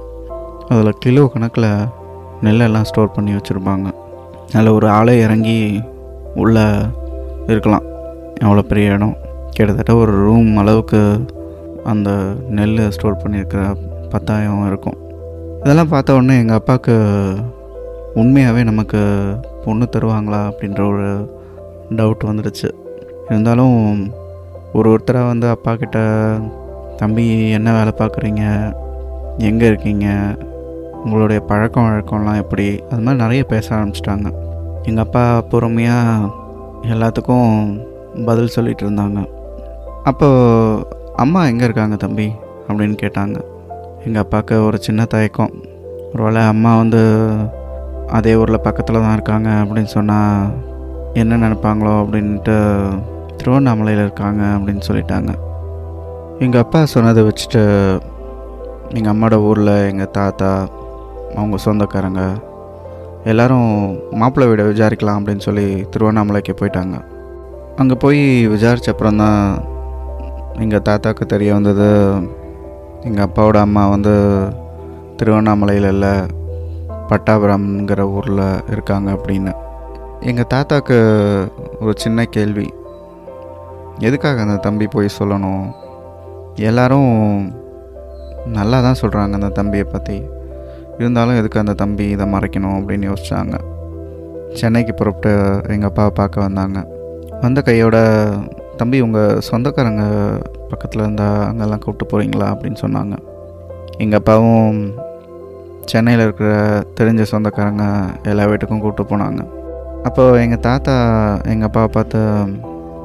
அதில் 0.72 1.00
கிலோ 1.04 1.24
கணக்கில் 1.34 1.70
நெல்லெல்லாம் 2.46 2.88
ஸ்டோர் 2.90 3.14
பண்ணி 3.16 3.32
வச்சுருப்பாங்க. 3.38 3.88
அதில் 4.54 4.68
ஒரு 4.68 4.88
ஆளே 4.88 5.20
இறங்கி 5.20 5.82
உள்ளே 6.34 6.64
இருக்கலாம். 7.46 7.82
எவ்வளோ 8.40 8.62
பெரிய 8.62 8.90
இடம்? 8.90 9.16
கிட்டத்தட்ட 9.50 9.94
ஒரு 9.94 10.12
ரூம் 10.12 10.56
அளவுக்கு 10.56 11.26
அந்த 11.84 12.10
நெல் 12.48 12.90
ஸ்டோர் 12.90 13.20
பண்ணியிருக்கிற 13.22 13.62
பத்தாயிரம் 14.10 14.66
இருக்கும். 14.66 14.98
இதெல்லாம் 15.60 15.88
பார்த்த 15.88 16.14
உடனே 16.14 16.38
எங்கள் 16.38 16.56
அப்பாவுக்கு 16.56 16.94
உண்மையாகவே 18.14 18.62
நமக்கு 18.62 19.00
பொண்ணு 19.64 19.88
தருவாங்களா 19.96 20.40
அப்படின்ற 20.50 20.80
ஒரு 20.92 21.08
டவுட் 21.96 22.28
வந்துடுச்சு. 22.30 22.70
இருந்தாலும் 23.28 23.78
ஒரு 24.72 24.86
ஒருத்தராக 24.92 25.26
வந்து 25.26 25.48
அப்பா 25.48 25.74
கிட்ட 25.74 25.98
தம்பி 26.96 27.50
என்ன 27.50 27.72
வேலை 27.72 27.92
பார்க்குறீங்க? 27.98 28.74
எங்கே 29.38 29.66
இருக்கீங்க? 29.66 30.06
உங்களுடைய 31.04 31.42
பழக்கம் 31.42 31.84
வழக்கம்லாம் 31.84 32.36
எப்படி? 32.36 32.82
அது 32.90 33.00
மாதிரி 33.00 33.22
நிறைய 33.22 33.44
பேச 33.44 33.76
ஆரம்பிச்சிட்டாங்க. 33.76 34.32
எங்கள் 34.82 35.04
அப்பா 35.04 35.40
பொறுமையாக 35.40 36.30
எல்லாத்துக்கும் 36.82 37.50
பதில் 38.24 38.52
சொல்லிகிட்டு 38.56 38.84
இருந்தாங்க. 38.84 39.26
அப்போது 40.04 40.86
அம்மா 41.16 41.46
எங்கே 41.46 41.64
இருக்காங்க 41.64 41.96
தம்பி? 41.96 42.32
அப்படின்னு 42.68 42.96
கேட்டாங்க. 43.02 43.40
எங்கள் 44.04 44.22
அப்பாவுக்கு 44.22 44.64
ஒரு 44.64 44.78
சின்ன 44.78 45.04
தயக்கம். 45.04 45.50
ஒருவேளை 46.12 46.42
அம்மா 46.42 46.76
வந்து 46.76 47.32
அதே 48.10 48.34
ஊரில் 48.34 48.60
பக்கத்தில் 48.60 49.00
தான் 49.00 49.12
இருக்காங்க 49.12 49.48
அப்படின்னு 49.48 49.92
சொன்னால் 49.96 50.50
என்ன 51.14 51.36
நினைப்பாங்களோ? 51.36 51.94
அப்படின்ட்டு 52.02 52.56
திருவண்ணாமலையில் 53.36 54.02
இருக்காங்க 54.02 54.42
அப்படின்னு 54.44 54.82
சொல்லிட்டாங்க. 54.88 55.32
எங்கள் 56.38 56.60
அப்பா 56.60 56.84
சொன்னதை 56.84 57.22
வச்சுட்டு 57.22 57.62
எங்கள் 58.94 59.12
அம்மாவோட 59.12 59.34
ஊரில் 59.34 59.90
எங்கள் 59.90 60.10
தாத்தா 60.10 60.68
அவங்க 61.36 61.56
சொந்தக்காரங்க 61.56 62.22
எல்லோரும் 63.24 63.72
மாப்பிள்ளை 64.10 64.46
வீடை 64.50 64.64
விசாரிக்கலாம் 64.68 65.18
அப்படின்னு 65.18 65.46
சொல்லி 65.46 65.86
திருவண்ணாமலைக்கு 65.90 66.52
போயிட்டாங்க. 66.60 66.96
அங்கே 67.76 67.94
போய் 67.94 68.46
விசாரித்த 68.46 68.92
அப்புறம் 68.92 69.16
தான் 69.16 69.40
எங்கள் 70.58 70.82
தாத்தாவுக்கு 70.82 71.26
தெரிய 71.26 71.52
வந்தது 71.52 71.88
எங்கள் 73.02 73.24
அப்பாவோட 73.26 73.56
அம்மா 73.56 73.88
வந்து 73.88 74.14
திருவண்ணாமலையில் 75.16 75.88
இல்லை 75.88 76.12
பட்டாபுரம்ங்கிற 77.08 78.00
ஊரில் 78.16 78.44
இருக்காங்க 78.70 79.08
அப்படின்னு. 79.12 79.52
எங்கள் 80.20 80.46
தாத்தாவுக்கு 80.46 80.98
ஒரு 81.80 81.94
சின்ன 81.96 82.24
கேள்வி. 82.24 82.66
எதுக்காக 83.98 84.40
அந்த 84.40 84.56
தம்பி 84.56 84.86
போய் 84.86 85.16
சொல்லணும்? 85.18 85.64
எல்லாரும் 86.56 87.10
நல்லா 88.46 88.80
தான் 88.80 89.00
சொல்கிறாங்க 89.00 89.32
அந்த 89.32 89.48
தம்பியை 89.48 89.84
பற்றி 89.84 90.16
இருந்தாலும் 90.98 91.36
எதுக்கு 91.36 91.58
அந்த 91.58 91.72
தம்பி 91.72 92.08
இதை 92.08 92.26
மறைக்கணும் 92.32 92.76
அப்படின்னு 92.78 93.12
யோசிச்சாங்க. 93.12 93.56
சென்னைக்கு 94.54 94.94
புறப்பட்டு 94.94 95.60
எங்கள் 95.68 95.88
அப்பாவை 95.88 96.10
பார்க்க 96.10 96.40
வந்தாங்க. 96.40 96.86
வந்த 97.40 97.62
கையோட 97.62 98.26
தம்பி 98.76 99.00
உங்கள் 99.00 99.40
சொந்தக்காரங்க 99.40 100.04
பக்கத்தில் 100.68 101.02
இருந்தால் 101.02 101.46
அங்கெல்லாம் 101.46 101.78
கூப்பிட்டு 101.78 102.04
போகிறீங்களா 102.12 102.46
அப்படின்னு 102.52 102.76
சொன்னாங்க. 102.82 103.16
எங்கள் 103.98 104.18
அப்பாவும் 104.18 104.94
சென்னையில் 105.84 106.22
இருக்கிற 106.22 106.50
தெரிஞ்ச 107.00 107.22
சொந்தக்காரங்க 107.22 107.84
எல்லா 108.22 108.44
வீட்டுக்கும் 108.44 108.80
கூப்பிட்டு 108.80 109.16
போனாங்க. 109.16 109.42
அப்போது 110.02 110.40
எங்கள் 110.40 110.60
தாத்தா 110.60 110.94
எங்கள் 111.44 111.68
அப்பாவை 111.68 111.88
பார்த்து 111.88 112.20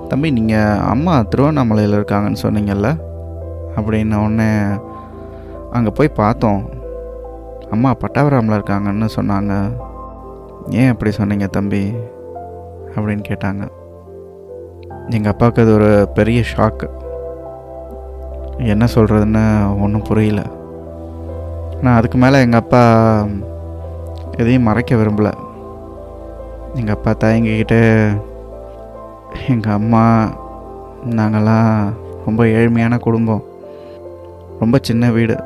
தம்பி 0.09 0.31
நீங்கள் 0.31 0.79
அம்மா 0.79 1.21
திருவண்ணாமலையில் 1.21 1.97
இருக்காங்கன்னு 1.97 2.43
சொன்னீங்கல்ல? 2.43 2.97
அப்படின்ன 3.75 4.15
உடனே 4.15 4.51
அங்கே 5.71 5.89
போய் 5.89 6.07
பார்த்தோம். 6.07 6.61
அம்மா 7.71 7.93
பட்டாபுரமில் 7.93 8.59
இருக்காங்கன்னு 8.59 9.09
சொன்னாங்க. 9.15 9.77
ஏன் 10.69 10.91
அப்படி 10.91 11.11
சொன்னீங்க 11.11 11.47
தம்பி? 11.47 11.93
அப்படின்னு 12.95 13.23
கேட்டாங்க. 13.29 13.67
எங்கள் 15.09 15.31
அப்பாவுக்கு 15.31 15.61
அது 15.61 15.73
ஒரு 15.73 16.09
பெரிய 16.13 16.43
ஷாக்கு. 16.55 16.89
என்ன 18.57 18.85
சொல்கிறதுன்னு 18.95 19.81
ஒன்றும் 19.81 20.01
புரியல. 20.01 20.41
நான் 21.81 21.95
அதுக்கு 21.95 22.17
மேலே 22.17 22.39
எங்கள் 22.39 22.59
அப்பா 22.59 23.25
எதையும் 24.37 24.63
மறைக்க 24.63 24.95
விரும்பலை. 24.95 25.33
எங்கள் 26.73 26.95
அப்பா 26.95 27.11
தயங்கிக்கிட்டு 27.11 28.11
எங்கள் 29.49 29.73
அம்மா 29.73 30.29
நாங்கள்லாம் 31.09 31.93
ரொம்ப 32.25 32.43
ஏழ்மையான 32.43 32.99
குடும்பம். 32.99 33.43
ரொம்ப 34.59 34.79
சின்ன 34.81 35.11
வீடு. 35.11 35.37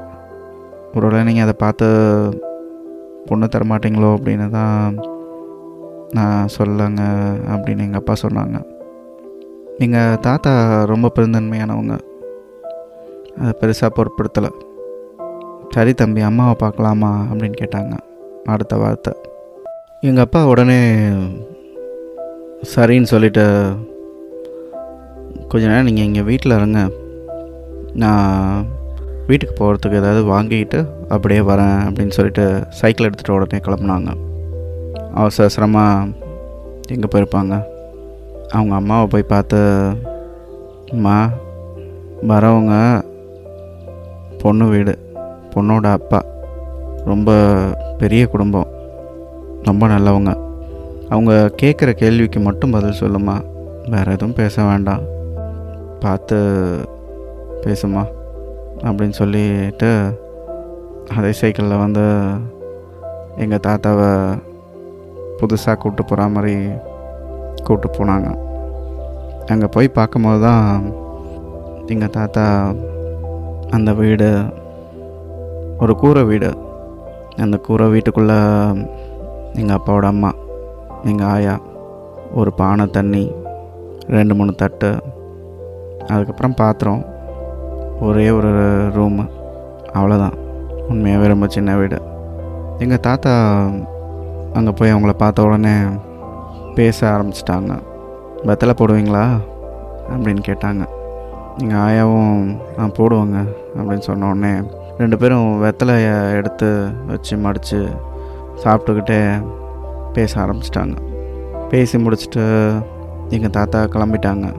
ஒருவேளை 0.96 1.22
நீங்கள் 1.28 1.46
அதை 1.46 1.56
பார்த்து 1.64 1.88
பொண்ணு 3.28 3.48
தர 3.54 3.64
மாட்டீங்களோ 3.72 4.10
அப்படின்னு 4.18 4.48
தான் 4.58 4.98
நான் 6.18 6.52
சொல்லங்க 6.56 7.02
அப்படின்னு 7.54 7.86
எங்கள் 7.88 8.02
அப்பா 8.02 8.14
சொன்னாங்க. 8.24 8.58
எங்கள் 9.86 10.20
தாத்தா 10.28 10.54
ரொம்ப 10.92 11.12
பெருந்தன்மையானவங்க. 11.16 11.96
அதை 13.40 13.54
பெருசாக 13.62 13.96
பொருட்படுத்தலை. 13.98 14.52
சரி 15.76 15.94
தம்பி 15.94 16.22
அம்மாவை 16.30 16.56
பார்க்கலாமா 16.64 17.12
அப்படின்னு 17.30 17.60
கேட்டாங்க 17.62 17.96
அடுத்த 18.54 18.76
வார்த்தை. 18.84 19.14
எங்கள் 20.10 20.26
அப்பா 20.26 20.42
உடனே 20.52 20.80
சரின்னு 22.74 23.12
சொல்லிட்டு 23.14 23.46
கொஞ்ச 25.52 25.64
நேரம் 25.68 25.88
நீங்கள் 25.90 26.08
இங்கே 26.10 26.24
வீட்டில் 26.30 26.58
இருங்க. 26.60 26.82
நான் 28.04 28.66
வீட்டுக்கு 29.32 29.56
போகிறதுக்கு 29.60 30.00
ஏதாவது 30.02 30.22
வாங்கிட்டு 30.34 30.80
அப்படியே 31.14 31.42
வரேன் 31.52 31.78
அப்படின்னு 31.88 32.16
சொல்லிட்டு 32.18 32.46
சைக்கிள் 32.80 33.08
எடுத்துகிட்டு 33.08 33.36
உடனே 33.38 33.60
கிளம்புனாங்க. 33.68 34.12
அவசர 35.20 35.44
அவசரமாக 35.46 36.10
எங்கே 36.94 37.10
போயிருப்பாங்க? 37.14 37.56
அவங்க 38.56 38.74
அம்மாவை 38.80 39.06
போய் 39.08 39.32
பார்த்து 39.34 39.60
அம்மா 40.94 41.16
வரவங்க 42.30 42.74
பொண்ணு 44.42 44.66
வீடு 44.74 44.94
பொண்ணோட 45.54 45.88
அப்பா 45.98 46.20
ரொம்ப 47.10 47.32
பெரிய 48.02 48.24
குடும்பம் 48.34 48.70
ரொம்ப 49.64 49.88
நல்லவங்க. 49.94 50.32
அவங்க 51.14 51.32
கேட்குற 51.62 51.92
கேள்விக்கு 52.02 52.40
மட்டும் 52.48 52.76
பதில் 52.76 53.00
சொல்லுமா 53.00 53.36
வேறு 53.94 54.12
எதுவும் 54.16 54.40
பேச 54.42 54.64
வேண்டாம். 54.64 55.04
பார்த்து 56.04 56.38
பேசுமா 57.64 58.04
அப்படின்னு 58.84 59.10
சொல்லிட்டு 59.10 60.18
அதே 61.16 61.32
சைக்கிளில் 61.32 61.78
வந்து 61.78 62.04
எங்கள் 63.38 63.64
தாத்தாவை 63.68 64.10
புதுசாக 65.40 65.78
கூப்பிட்டு 65.78 66.04
போகிற 66.06 66.28
மாதிரி 66.28 66.56
கூப்பிட்டு 67.64 67.90
போனாங்க. 67.98 68.36
அங்கே 69.48 69.66
போய் 69.66 69.88
பார்க்கும்போது 69.88 70.42
தான் 70.42 70.94
எங்கள் 71.88 72.10
தாத்தா 72.10 72.74
அந்த 73.70 73.94
வீடு 73.94 74.44
ஒரு 75.80 75.96
கூரை 75.96 76.24
வீடு. 76.24 76.52
அந்த 77.38 77.58
கூரை 77.58 77.88
வீட்டுக்குள்ளே 77.88 78.40
எங்கள் 79.54 79.78
அப்பாவோட 79.78 80.04
அம்மா 80.04 80.32
எங்கள் 81.04 81.28
ஆயா 81.28 81.60
ஒரு 82.34 82.54
பானை 82.54 82.86
தண்ணி 82.86 83.32
ரெண்டு 84.08 84.36
மூணு 84.36 84.56
தட்டு 84.56 84.90
அதுக்கப்புறம் 86.08 86.54
பாத்திரம் 86.56 87.11
ஒரே 88.02 88.30
ஒரு 88.30 88.48
ரூமு 88.88 89.30
அவ்வளோதான் 89.94 90.36
உண்மையாகவே 90.90 91.28
ரொம்ப 91.28 91.48
சின்ன 91.48 91.76
வீடு. 91.76 92.02
எங்கள் 92.78 93.00
தாத்தா 93.00 93.34
அங்கே 94.54 94.72
போய் 94.72 94.94
அவங்கள 94.94 95.10
பார்த்த 95.10 95.44
உடனே 95.44 95.76
பேச 96.76 97.08
ஆரம்பிச்சிட்டாங்க. 97.08 97.80
வெத்தலை 98.44 98.74
போடுவீங்களா? 98.78 99.26
அப்படின்னு 100.10 100.42
கேட்டாங்க. 100.48 100.86
எங்கள் 101.58 101.78
ஆயாவும் 101.78 102.58
நான் 102.78 102.96
போடுவாங்க 102.98 103.48
அப்படின்னு 103.78 104.00
சொன்ன 104.00 104.30
உடனே 104.30 104.68
ரெண்டு 104.98 105.18
பேரும் 105.18 105.64
வெத்தலையை 105.64 106.32
எடுத்து 106.32 106.90
வச்சு 107.08 107.38
மடித்து 107.38 107.90
சாப்பிட்டுக்கிட்டே 108.64 109.44
பேச 110.14 110.42
ஆரம்பிச்சிட்டாங்க. 110.42 110.96
பேசி 111.70 111.98
முடிச்சுட்டு 111.98 112.72
எங்கள் 113.30 113.50
தாத்தா 113.50 113.84
கிளம்பிட்டாங்க. 113.84 114.54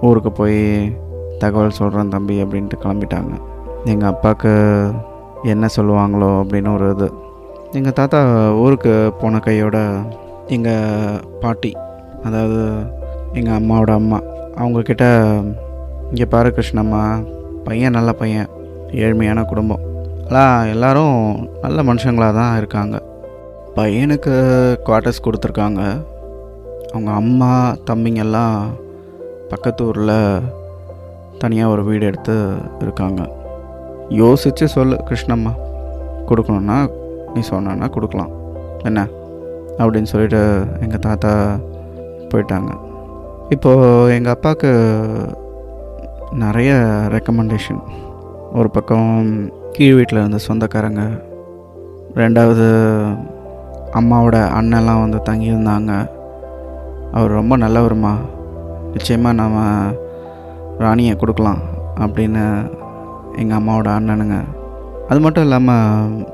ஊருக்கு 0.00 0.32
போய் 0.32 0.96
தகவல் 1.42 1.78
சொல்கிறேன் 1.78 2.12
தம்பி 2.14 2.36
அப்படின்ட்டு 2.44 2.82
கிளம்பிட்டாங்க. 2.84 3.34
எங்கள் 3.92 4.10
அப்பாவுக்கு 4.12 4.52
என்ன 5.52 5.68
சொல்லுவாங்களோ 5.76 6.30
அப்படின்னு 6.40 6.70
ஒரு 6.76 6.86
இது. 6.94 7.08
எங்கள் 7.78 7.96
தாத்தா 7.98 8.20
ஊருக்கு 8.62 8.92
போன 9.20 9.40
கையோட 9.46 9.78
எங்கள் 10.56 11.20
பாட்டி 11.42 11.72
அதாவது 12.26 12.62
எங்கள் 13.38 13.58
அம்மாவோட 13.58 13.92
அம்மா 14.00 14.18
அவங்கக்கிட்ட 14.60 15.06
இங்கே 16.10 16.26
பாரு 16.32 16.48
கிருஷ்ணம்மா 16.56 17.02
பையன் 17.66 17.96
நல்ல 17.96 18.10
பையன் 18.20 18.48
ஏழ்மையான 19.02 19.40
குடும்பம். 19.50 19.84
எல்லாம் 20.26 20.54
எல்லோரும் 20.72 21.18
நல்ல 21.64 21.78
மனுஷங்களாக 21.88 22.38
தான் 22.38 22.56
இருக்காங்க. 22.56 22.96
பையனுக்கு 23.76 24.34
குவார்ட்டர்ஸ் 24.86 25.24
கொடுத்துருக்காங்க. 25.24 25.82
அவங்க 26.92 27.10
அம்மா 27.20 27.50
தம்பிங்கெல்லாம் 27.90 28.56
பக்கத்து 29.50 29.84
ஊரில் 29.88 30.16
தனியாக 31.40 31.72
ஒரு 31.72 31.84
வீடு 31.84 32.06
எடுத்து 32.06 32.52
இருக்காங்க. 32.80 33.28
யோசித்து 34.08 34.68
சொல்லு 34.68 34.96
கிருஷ்ணம்மா. 35.04 35.52
கொடுக்கணுன்னா 36.26 36.90
நீ 37.34 37.40
சொன்னா 37.40 37.86
கொடுக்கலாம். 37.86 38.30
என்ன? 38.84 39.06
அப்படின்னு 39.78 40.02
சொல்லிட்டு 40.02 40.64
எங்கள் 40.80 40.98
தாத்தா 40.98 41.56
போயிட்டாங்க. 42.34 42.68
இப்போது 43.48 44.14
எங்கள் 44.14 44.32
அப்பாவுக்கு 44.32 44.70
நிறைய 46.32 46.72
ரெக்கமெண்டேஷன் 47.08 47.80
ஒரு 48.52 48.70
பக்கம் 48.70 49.50
கீழ் 49.72 49.94
வீட்டில் 49.94 50.18
இருந்த 50.18 50.38
சொந்தக்காரங்க 50.38 51.00
ரெண்டாவது 52.14 52.66
அம்மாவோட 53.92 54.36
அண்ணெல்லாம் 54.60 55.00
வந்து 55.00 55.32
தங்கியிருந்தாங்க. 55.32 56.10
அவர் 57.12 57.30
ரொம்ப 57.30 57.56
நல்லவருமா. 57.56 58.14
நிச்சயமாக 58.92 59.34
நாம் 59.34 60.08
ராணியை 60.84 61.14
கொடுக்கலாம் 61.22 61.60
அப்படின்னு 62.04 62.42
எங்கள் 63.40 63.58
அம்மாவோட 63.58 63.88
அண்ணனுங்க. 63.98 64.36
அது 65.10 65.20
மட்டும் 65.24 65.44
இல்லாமல் 65.46 66.26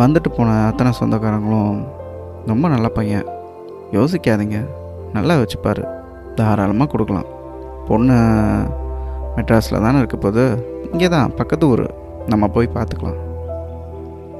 வந்துட்டு 0.00 0.30
போன 0.36 0.50
அத்தனை 0.66 0.90
சொந்தக்காரங்களும் 0.98 1.78
ரொம்ப 2.50 2.68
நல்ல 2.74 2.88
பையன். 2.98 3.26
யோசிக்காதீங்க. 3.96 4.58
நல்லா 5.16 5.34
வச்சுப்பார் 5.40 5.82
தாராளமாக 6.38 6.90
கொடுக்கலாம். 6.92 7.28
பொண்ணு 7.88 8.16
மெட்ராஸில் 9.36 9.82
தானே 9.84 9.98
இருக்க 10.02 10.16
போது 10.16 10.42
இங்கே 10.92 11.08
தான் 11.16 11.34
பக்கத்து 11.40 11.64
ஊர். 11.72 11.86
நம்ம 12.32 12.48
போய் 12.56 12.74
பார்த்துக்கலாம். 12.76 13.20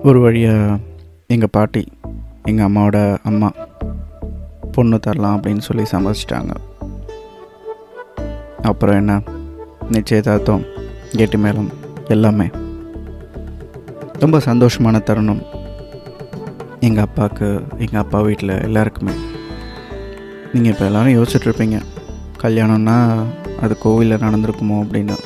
ஒரு 0.08 0.18
வழியாக 0.26 0.78
எங்கள் 1.34 1.54
பாட்டி 1.56 1.82
எங்கள் 2.50 2.66
அம்மாவோட 2.68 2.98
அம்மா 3.30 3.48
பொண்ணு 4.74 4.98
தரலாம் 5.06 5.36
அப்படின்னு 5.36 5.64
சொல்லி 5.68 5.84
சம்மதிச்சிட்டாங்க. 5.94 6.52
அப்புறம் 8.62 8.94
என்ன? 8.94 9.22
நிச்சயதார்த்தம் 9.90 10.64
கேட்டு 11.10 11.38
மேளம் 11.38 11.70
எல்லாமே. 12.08 12.50
ரொம்ப 14.12 14.38
சந்தோஷமான 14.38 15.02
தருணம். 15.02 15.42
எங்கள் 16.80 17.04
அப்பாவுக்கு 17.04 17.62
எங்கள் 17.78 18.00
அப்பா 18.00 18.20
வீட்டில் 18.20 18.62
எல்லாருக்குமே. 18.62 19.12
நீங்கள் 20.52 20.72
இப்போ 20.72 20.84
எல்லோரும் 20.84 21.14
யோசிச்சுட்ருப்பீங்க 21.14 21.80
கல்யாணம்னா 22.42 23.22
அது 23.60 23.78
கோவிலில் 23.78 24.18
நடந்திருக்குமோ 24.18 24.84
அப்படின்னு. 24.84 25.16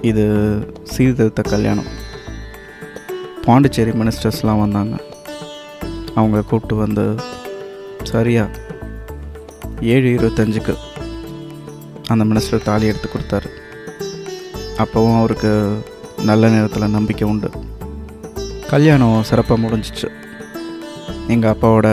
இது 0.00 0.24
சீர்திருத்த 0.82 1.42
கல்யாணம். 1.42 2.02
பாண்டிச்சேரி 3.44 3.90
மினிஸ்டர்ஸ்லாம் 3.90 4.60
வந்தாங்க. 4.60 4.96
அவங்கள 6.16 6.30
கூப்பிட்டு 6.30 6.76
வந்து 6.76 7.14
சரியா 8.02 8.46
ஏழு 9.80 10.08
இருபத்தஞ்சுக்கு 10.08 10.74
அந்த 12.08 12.24
மினிஸ்டர் 12.24 12.62
தாலி 12.62 12.86
எடுத்து 12.86 13.08
கொடுத்தாரு. 13.08 13.48
அப்போவும் 14.76 15.18
அவருக்கு 15.18 15.78
நல்ல 16.24 16.48
நேரத்தில் 16.48 16.94
நம்பிக்கை 16.96 17.28
உண்டு. 17.28 17.50
கல்யாணம் 18.68 19.22
சிறப்பாக 19.22 19.62
முடிஞ்சிச்சு. 19.62 20.08
எங்கள் 21.28 21.52
அப்பாவோட 21.52 21.88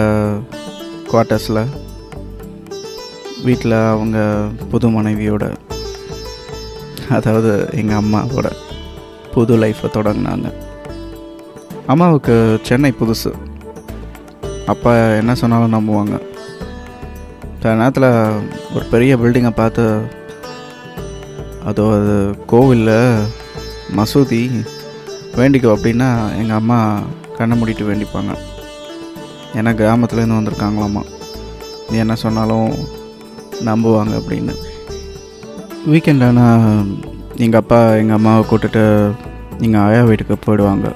குவார்ட்டர்ஸில் 1.11 1.65
வீட்டில் 3.43 3.71
அவங்க 3.71 4.47
புது 4.69 4.89
மனைவியோட 4.89 5.55
அதாவது 7.09 7.69
எங்கள் 7.71 7.97
அம்மாவோட 7.97 8.51
புது 9.31 9.57
லைஃப்பை 9.57 9.89
தொடங்கினாங்க. 9.93 10.53
அம்மாவுக்கு 11.87 12.59
சென்னை 12.61 12.93
புதுசு. 12.99 13.31
அப்பா 14.65 14.91
என்ன 15.09 15.35
சொன்னாலும் 15.35 15.73
நம்புவாங்க. 15.73 16.21
சில 17.63 17.71
நேரத்தில் 17.79 18.05
ஒரு 18.75 18.85
பெரிய 18.91 19.15
பில்டிங்கை 19.21 19.49
பார்த்து 19.59 19.83
அதோ 21.69 21.83
அது 21.97 22.15
கோவிலில் 22.51 23.27
மசூதி 23.97 24.39
வேண்டிக்கோ 25.39 25.69
அப்படின்னா 25.75 26.07
எங்கள் 26.39 26.59
அம்மா 26.61 26.77
கண்ணை 27.37 27.55
மூடிட்டு 27.59 27.83
வேண்டிப்பாங்க. 27.89 28.31
ஏன்னா 29.57 29.71
கிராமத்துலேருந்து 29.81 30.39
வந்திருக்காங்களாம்மா 30.39 31.03
நீ 31.89 31.97
என்ன 32.05 32.17
சொன்னாலும் 32.23 32.71
நம்புவாங்க 33.69 34.15
அப்படின்னு. 34.21 34.55
வீக்கெண்ட் 35.91 36.27
ஆனால் 36.29 36.67
எங்கள் 37.45 37.61
அப்பா 37.63 37.81
எங்கள் 38.01 38.19
அம்மாவை 38.19 38.43
கூப்பிட்டுட்டு 38.49 38.85
எங்கள் 39.65 39.83
ஆயா 39.85 40.03
வீட்டுக்கு 40.11 40.37
போயிடுவாங்க. 40.47 40.87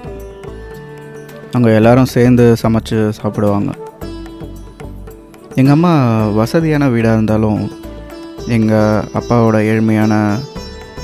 அங்கே 1.55 1.77
எல்லோரும் 1.79 2.13
சேர்ந்து 2.17 2.45
சமைச்சு 2.63 2.99
சாப்பிடுவாங்க. 3.21 3.71
எங்கள் 5.59 5.73
அம்மா 5.75 5.91
வசதியான 6.37 6.87
வீடாக 6.93 7.17
இருந்தாலும் 7.17 7.59
எங்கள் 8.55 9.05
அப்பாவோட 9.19 9.57
ஏழ்மையான 9.71 10.13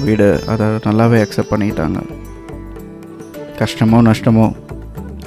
வீடு 0.05 0.27
அதை 0.51 0.65
நல்லாவே 0.85 1.19
அக்செப்ட் 1.25 1.51
பண்ணிட்டாங்க. 1.51 1.99
கஷ்டமோ 3.59 3.99
நஷ்டமோ 4.07 4.47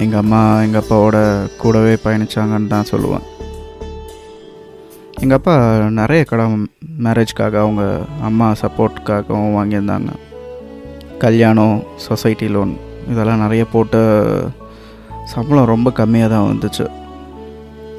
எங்கள் 0.03 0.21
அம்மா 0.21 0.41
எங்கள் 0.65 0.81
அப்பாவோட 0.81 1.17
கூடவே 1.61 1.93
பயணித்தாங்கன்னு 2.03 2.71
தான் 2.73 2.89
சொல்லுவேன். 2.91 3.25
எங்கள் 5.21 5.37
அப்பா 5.39 5.55
நிறைய 6.01 6.23
கடன் 6.31 6.67
மேரேஜ்க்காக 7.07 7.59
அவங்க 7.63 7.83
அம்மா 8.29 8.49
சப்போர்ட்டுக்காகவும் 8.61 9.57
வாங்கியிருந்தாங்க. 9.57 10.13
கல்யாணம் 11.25 11.75
சொசைட்டி 12.07 12.49
லோன் 12.57 12.75
இதெல்லாம் 13.09 13.43
நிறைய 13.45 13.65
போட்டு 13.73 14.03
சம்பளம் 15.33 15.71
ரொம்ப 15.73 15.89
கம்மியாக 16.01 16.33
தான் 16.35 16.47
வந்துச்சு. 16.51 16.87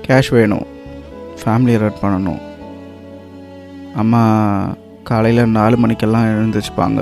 கேஷ் 0.08 0.32
வேணும். 0.38 0.66
ஃபேமிலியை 1.40 1.78
ரெட் 1.84 2.02
பண்ணணும். 2.02 2.42
அம்மா 4.02 4.22
காலையில் 5.10 5.52
நாலு 5.58 5.76
மணிக்கெல்லாம் 5.82 6.30
எழுந்திரிச்சுப்பாங்க. 6.34 7.00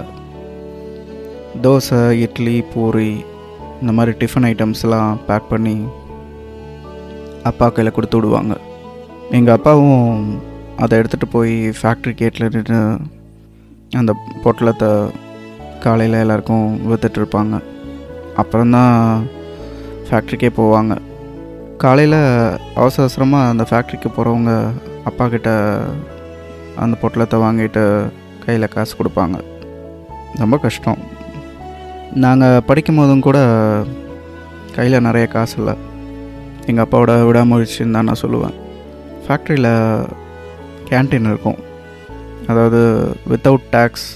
தோசை 1.64 2.00
இட்லி 2.24 2.56
பூரி 2.72 3.12
இந்த 3.80 3.92
மாதிரி 3.96 4.12
டிஃபன் 4.20 4.46
ஐட்டம்ஸ்லாம் 4.50 5.20
பேக் 5.28 5.50
பண்ணி 5.52 5.76
அப்பா 7.50 7.66
கையில் 7.68 7.94
கொடுத்து 7.94 8.18
விடுவாங்க. 8.18 8.54
எங்கள் 9.38 9.56
அப்பாவும் 9.56 10.12
அதை 10.82 10.98
எடுத்துகிட்டு 11.00 11.28
போய் 11.36 11.54
ஃபேக்ட்ரி 11.78 12.12
கேட்டில் 12.20 12.52
நின்று 12.54 12.80
அந்த 14.00 14.12
பொட்டலத்தை 14.44 14.90
காலையில் 15.84 16.22
எல்லாருக்கும் 16.22 16.68
விற்றுட்ருப்பாங்க 16.90 17.56
அப்புறம்தான் 18.40 18.94
ஃபேக்ட்ரிக்கே 20.06 20.50
போவாங்க. 20.60 20.94
காலையில் 21.82 22.18
அவசர 22.80 23.02
அவசரமாக 23.04 23.50
அந்த 23.52 23.64
ஃபேக்ட்ரிக்கு 23.68 24.08
போகிறவங்க 24.16 24.52
அப்பா 25.08 25.24
கிட்ட 25.32 25.50
அந்த 26.82 26.94
பொட்டலத்தை 27.00 27.38
வாங்கிட்டு 27.44 27.82
கையில் 28.44 28.72
காசு 28.74 28.92
கொடுப்பாங்க. 28.98 29.36
ரொம்ப 30.42 30.56
கஷ்டம். 30.64 31.00
நாங்கள் 32.24 32.64
படிக்கும் 32.68 32.98
போதும் 33.00 33.24
கூட 33.26 33.38
கையில் 34.76 35.04
நிறைய 35.06 35.26
காசு 35.34 35.56
இல்லை. 35.60 35.74
எங்கள் 36.68 36.84
அப்பாவோட 36.84 37.14
விடாமுயற்சின்னு 37.28 37.96
தான் 37.96 38.08
நான் 38.10 38.22
சொல்லுவேன். 38.24 38.56
ஃபேக்ட்ரியில் 39.24 39.72
கேன்டீன் 40.90 41.30
இருக்கும். 41.32 41.60
அதாவது 42.50 42.80
வித்தவுட் 43.32 43.66
டேக்ஸ் 43.74 44.08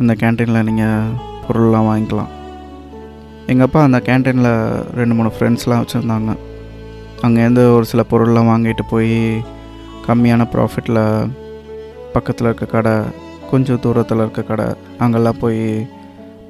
இந்த 0.00 0.14
கேன்டீனில் 0.22 0.66
நீங்கள் 0.68 1.14
பொருள்லாம் 1.46 1.88
வாங்கிக்கலாம். 1.90 2.32
எங்கள் 3.52 3.66
அப்பா 3.66 3.82
அந்த 3.88 4.00
கேன்டீனில் 4.08 4.52
ரெண்டு 5.00 5.16
மூணு 5.18 5.32
ஃப்ரெண்ட்ஸ்லாம் 5.36 5.82
வச்சுருந்தாங்க. 5.84 6.32
அங்கேருந்து 7.22 7.62
ஒரு 7.74 7.84
சில 7.84 8.02
பொருள்லாம் 8.10 8.50
வாங்கிட்டு 8.52 8.84
போய் 8.90 9.14
கம்மியான 10.06 10.42
ப்ராஃபிட்டில் 10.52 11.02
பக்கத்தில் 12.12 12.46
இருக்க 12.46 12.66
கடை 12.66 12.94
கொஞ்சம் 13.50 13.80
தூரத்தில் 13.80 14.18
இருக்க 14.18 14.42
கடை 14.42 14.66
அங்கெல்லாம் 14.98 15.40
போய் 15.40 15.62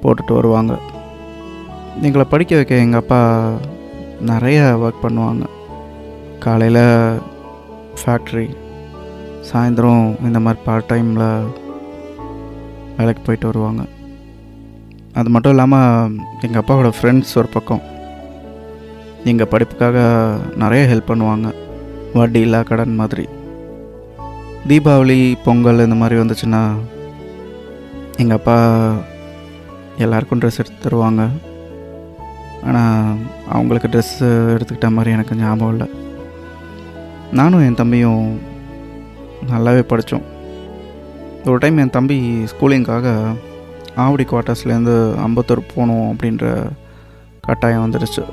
போட்டுட்டு 0.01 0.33
வருவாங்க. 0.33 0.73
எங்களை 2.01 2.25
படிக்க 2.29 2.55
வைக்க 2.55 2.83
எங்கள் 2.85 3.01
அப்பா 3.01 3.21
நிறைய 4.31 4.59
ஒர்க் 4.83 5.03
பண்ணுவாங்க. 5.05 5.45
காலையில் 6.45 6.83
ஃபேக்ட்ரி 7.99 8.47
சாயந்தரம் 9.49 10.05
இந்த 10.27 10.39
மாதிரி 10.39 10.61
பார்ட் 10.65 10.89
டைமில் 10.91 11.29
வேலைக்கு 12.97 13.21
போயிட்டு 13.25 13.49
வருவாங்க. 13.51 13.83
அது 15.13 15.29
மட்டும் 15.29 15.51
இல்லாமல் 15.51 16.15
எங்கள் 16.41 16.61
அப்பாவோட 16.61 16.91
ஃப்ரெண்ட்ஸ் 16.97 17.37
ஒரு 17.41 17.49
பக்கம். 17.57 17.83
எங்கள் 19.25 19.47
படிப்புக்காக 19.47 19.99
நிறைய 20.55 20.95
ஹெல்ப் 20.95 21.09
பண்ணுவாங்க. 21.11 21.53
வட்டி 22.13 22.39
இல்லா 22.39 22.63
கடன் 22.63 22.95
மாதிரி. 22.95 23.27
தீபாவளி 24.67 25.35
பொங்கல் 25.43 25.83
இந்த 25.83 25.95
மாதிரி 25.95 26.19
வந்துச்சுன்னா 26.19 26.71
எங்கள் 28.17 28.37
அப்பா 28.37 28.91
எல்லாருக்கும் 29.97 30.39
ட்ரெஸ் 30.39 30.57
எடுத்து 30.57 30.89
தருவாங்க. 30.89 31.29
ஆனால் 32.65 33.15
அவங்களுக்கு 33.49 33.87
ட்ரெஸ்ஸு 33.87 34.27
எடுத்துக்கிட்ட 34.55 34.91
மாதிரி 34.91 35.11
எனக்கு 35.11 35.35
ஞாபகம் 35.35 35.69
இல்லை. 35.69 35.87
நானும் 37.31 37.65
என் 37.65 37.75
தம்பியும் 37.75 38.39
நல்லாவே 39.51 39.81
படித்தோம் 39.81 40.23
ஒரு 41.45 41.57
டைம் 41.57 41.77
என் 41.77 41.89
தம்பி 41.89 42.43
ஸ்கூலிங்காக 42.51 43.15
ஆவடி 43.95 44.25
குவார்ட்டர்ஸ்லேருந்து 44.25 45.13
அம்பத்தூர் 45.25 45.69
போகணும் 45.75 46.15
அப்படின்ற 46.15 46.69
கட்டாயம் 47.41 47.91
வந்துடுச்சு 47.91 48.23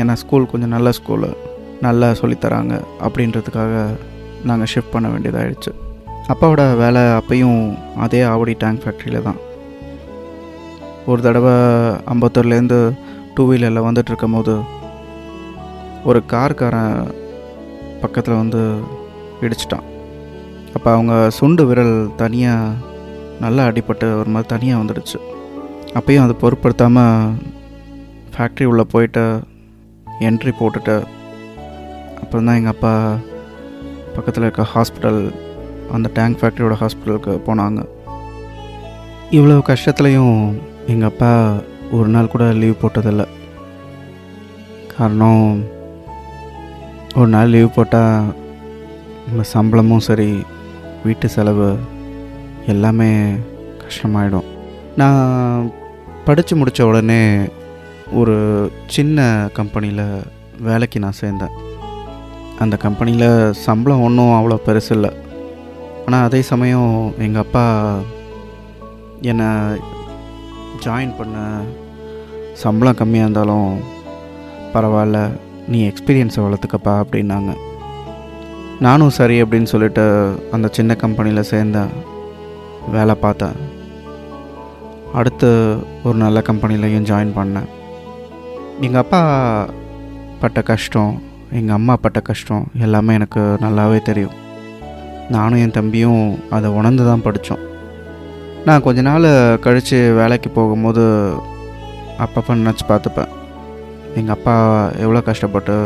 ஏன்னா 0.00 0.14
ஸ்கூல் 0.22 0.50
கொஞ்சம் 0.50 0.74
நல்ல 0.76 0.90
ஸ்கூலு 0.98 1.30
நல்லா 1.86 2.08
சொல்லித்தராங்க 2.20 2.74
அப்படின்றதுக்காக 3.06 3.72
நாங்கள் 4.48 4.70
ஷிஃப்ட் 4.72 4.94
பண்ண 4.94 5.08
வேண்டியதாகிடுச்சு 5.08 5.72
அப்பாவோட 6.32 6.62
வேலை 6.82 7.00
அப்பையும் 7.18 7.60
அதே 8.04 8.20
ஆவடி 8.32 8.54
டேங்க் 8.62 8.82
ஃபேக்ட்ரியில் 8.82 9.26
தான். 9.28 9.40
ஒரு 11.10 11.20
தடவை 11.22 11.54
அம்பத்தூர்லேருந்து 12.12 12.78
டூ 13.34 13.44
வீலரில் 13.48 13.86
வந்துட்டு 13.86 14.10
இருக்கும் 14.12 14.36
போது 14.36 14.54
ஒரு 16.10 16.20
கார்காரன் 16.32 16.96
பக்கத்தில் 18.02 18.40
வந்து 18.42 18.60
இடிச்சிட்டான். 19.44 19.86
அப்போ 20.76 20.88
அவங்க 20.96 21.14
சுண்டு 21.38 21.64
விரல் 21.66 21.96
தனியாக 22.22 22.76
நல்லா 23.44 23.62
அடிபட்டு 23.70 24.06
ஒரு 24.20 24.30
மாதிரி 24.34 24.50
தனியாக 24.54 24.80
வந்துடுச்சு. 24.82 25.18
அப்பயும் 25.98 26.24
அது 26.26 26.34
பொருட்படுத்தாமல் 26.42 27.34
ஃபேக்ட்ரி 28.34 28.66
உள்ளே 28.72 28.84
போயிட்டு 28.94 29.24
என்ட்ரி 30.28 30.52
போட்டுட்டு 30.60 30.96
அப்புறம் 32.22 32.46
தான் 32.48 32.58
எங்கள் 32.60 32.74
அப்பா 32.74 32.92
பக்கத்தில் 34.16 34.46
இருக்க 34.46 34.64
ஹாஸ்பிட்டல் 34.74 35.20
அந்த 35.96 36.08
டேங்க் 36.16 36.38
ஃபேக்ட்ரியோட 36.40 36.74
ஹாஸ்பிட்டலுக்கு 36.82 37.32
போனாங்க. 37.46 37.80
இவ்வளோ 39.36 39.56
கஷ்டத்துலேயும் 39.68 40.38
எங்கள் 40.92 41.10
அப்பா 41.10 41.30
ஒரு 41.96 42.08
நாள் 42.14 42.32
கூட 42.32 42.44
லீவ் 42.60 42.80
போட்டதில்லை. 42.82 43.26
காரணம் 44.94 45.46
ஒரு 47.18 47.28
நாள் 47.34 47.52
லீவ் 47.54 47.74
போட்டால் 47.76 48.30
நம்ம 49.26 49.42
சம்பளமும் 49.54 50.06
சரி 50.08 50.30
வீட்டு 51.04 51.26
செலவு 51.34 51.68
எல்லாமே 52.72 53.10
கஷ்டமாயிடும். 53.82 54.48
நான் 55.00 55.70
படித்து 56.26 56.56
முடித்த 56.56 56.86
உடனே 56.90 57.22
ஒரு 58.20 58.36
சின்ன 58.94 59.26
கம்பெனியில் 59.58 60.06
வேலைக்கு 60.66 60.98
நான் 61.04 61.20
சேர்ந்தேன். 61.20 61.54
அந்த 62.62 62.76
கம்பெனியில் 62.76 63.30
சம்பளம் 63.66 64.04
ஒன்றும் 64.06 64.34
அவ்வளோ 64.38 64.56
பெருசு 64.66 64.90
இல்லை. 64.96 65.10
ஆனால் 66.04 66.26
அதே 66.28 66.40
சமயம் 66.50 66.92
எங்கள் 67.26 67.42
அப்பா 67.44 67.64
என்னை 69.30 69.48
ஜாயின் 70.84 71.16
பண்ண 71.18 71.36
சம்பளம் 72.62 72.98
கம்மியாக 73.00 73.26
இருந்தாலும் 73.26 73.70
பரவாயில்ல 74.74 75.18
நீ 75.72 75.80
எக்ஸ்பீரியன்ஸை 75.90 76.40
வளர்த்துக்கப்பா 76.46 76.94
அப்படின்னாங்க. 77.02 77.52
நானும் 78.86 79.16
சரி 79.18 79.36
அப்படின்னு 79.42 79.72
சொல்லிட்டு 79.72 80.04
அந்த 80.56 80.68
சின்ன 80.78 80.94
கம்பெனியில் 81.04 81.50
சேர்ந்தேன். 81.52 81.92
வேலை 82.96 83.14
பார்த்தேன். 83.24 83.58
அடுத்து 85.20 85.50
ஒரு 86.08 86.16
நல்ல 86.24 86.40
கம்பெனிலையும் 86.48 87.08
ஜாயின் 87.10 87.38
பண்ணேன். 87.38 87.70
எங்கள் 88.86 89.00
அப்பா 89.02 89.20
பட்ட 90.40 90.60
கஷ்டம் 90.68 91.10
எங்கள் 91.58 91.76
அம்மா 91.76 91.94
பட்ட 92.04 92.20
கஷ்டம் 92.28 92.64
எல்லாமே 92.84 93.12
எனக்கு 93.18 93.42
நல்லாவே 93.64 93.98
தெரியும். 94.08 94.34
நானும் 95.34 95.60
என் 95.64 95.74
தம்பியும் 95.76 96.22
அதை 96.56 96.68
உணர்ந்து 96.78 97.04
தான் 97.08 97.24
படித்தோம் 97.26 97.62
நான் 98.66 98.84
கொஞ்ச 98.86 99.00
நாள் 99.08 99.28
கழித்து 99.64 99.98
வேலைக்கு 100.18 100.50
போகும்போது 100.58 101.04
அப்பப்போ 102.24 102.58
நினச்சி 102.62 102.86
பார்த்துப்பேன். 102.88 103.32
எங்கள் 104.20 104.36
அப்பா 104.36 104.54
எவ்வளோ 105.04 105.22
கஷ்டப்பட்டு 105.30 105.76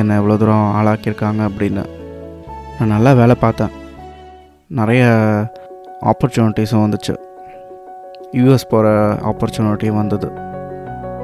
என்னை 0.00 0.16
எவ்வளோ 0.20 0.36
தூரம் 0.42 0.72
ஆளாக்கியிருக்காங்க 0.78 1.42
அப்படின்னு. 1.50 1.84
நான் 2.78 2.94
நல்லா 2.96 3.12
வேலை 3.12 3.36
பார்த்தேன். 3.44 3.74
நிறைய 4.80 5.04
ஆப்பர்ச்சுனிட்டிஸும் 6.12 6.84
வந்துச்சு. 6.86 7.16
யூஎஸ் 8.40 8.70
போகிற 8.74 8.88
ஆப்பர்ச்சுனிட்டியும் 9.30 10.00
வந்தது. 10.02 10.28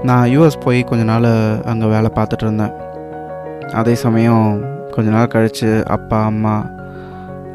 நான் 0.08 0.30
யூஎஸ் 0.32 0.62
போய் 0.64 0.80
கொஞ்ச 0.88 1.02
நாள் 1.10 1.26
அங்கே 1.70 1.86
வேலை 1.92 2.08
பார்த்துட்டு 2.16 2.44
இருந்தேன். 2.46 2.74
அதே 3.80 3.94
சமயம் 4.02 4.48
கொஞ்ச 4.94 5.06
நாள் 5.14 5.30
கழித்து 5.34 5.70
அப்பா 5.96 6.18
அம்மா 6.30 6.54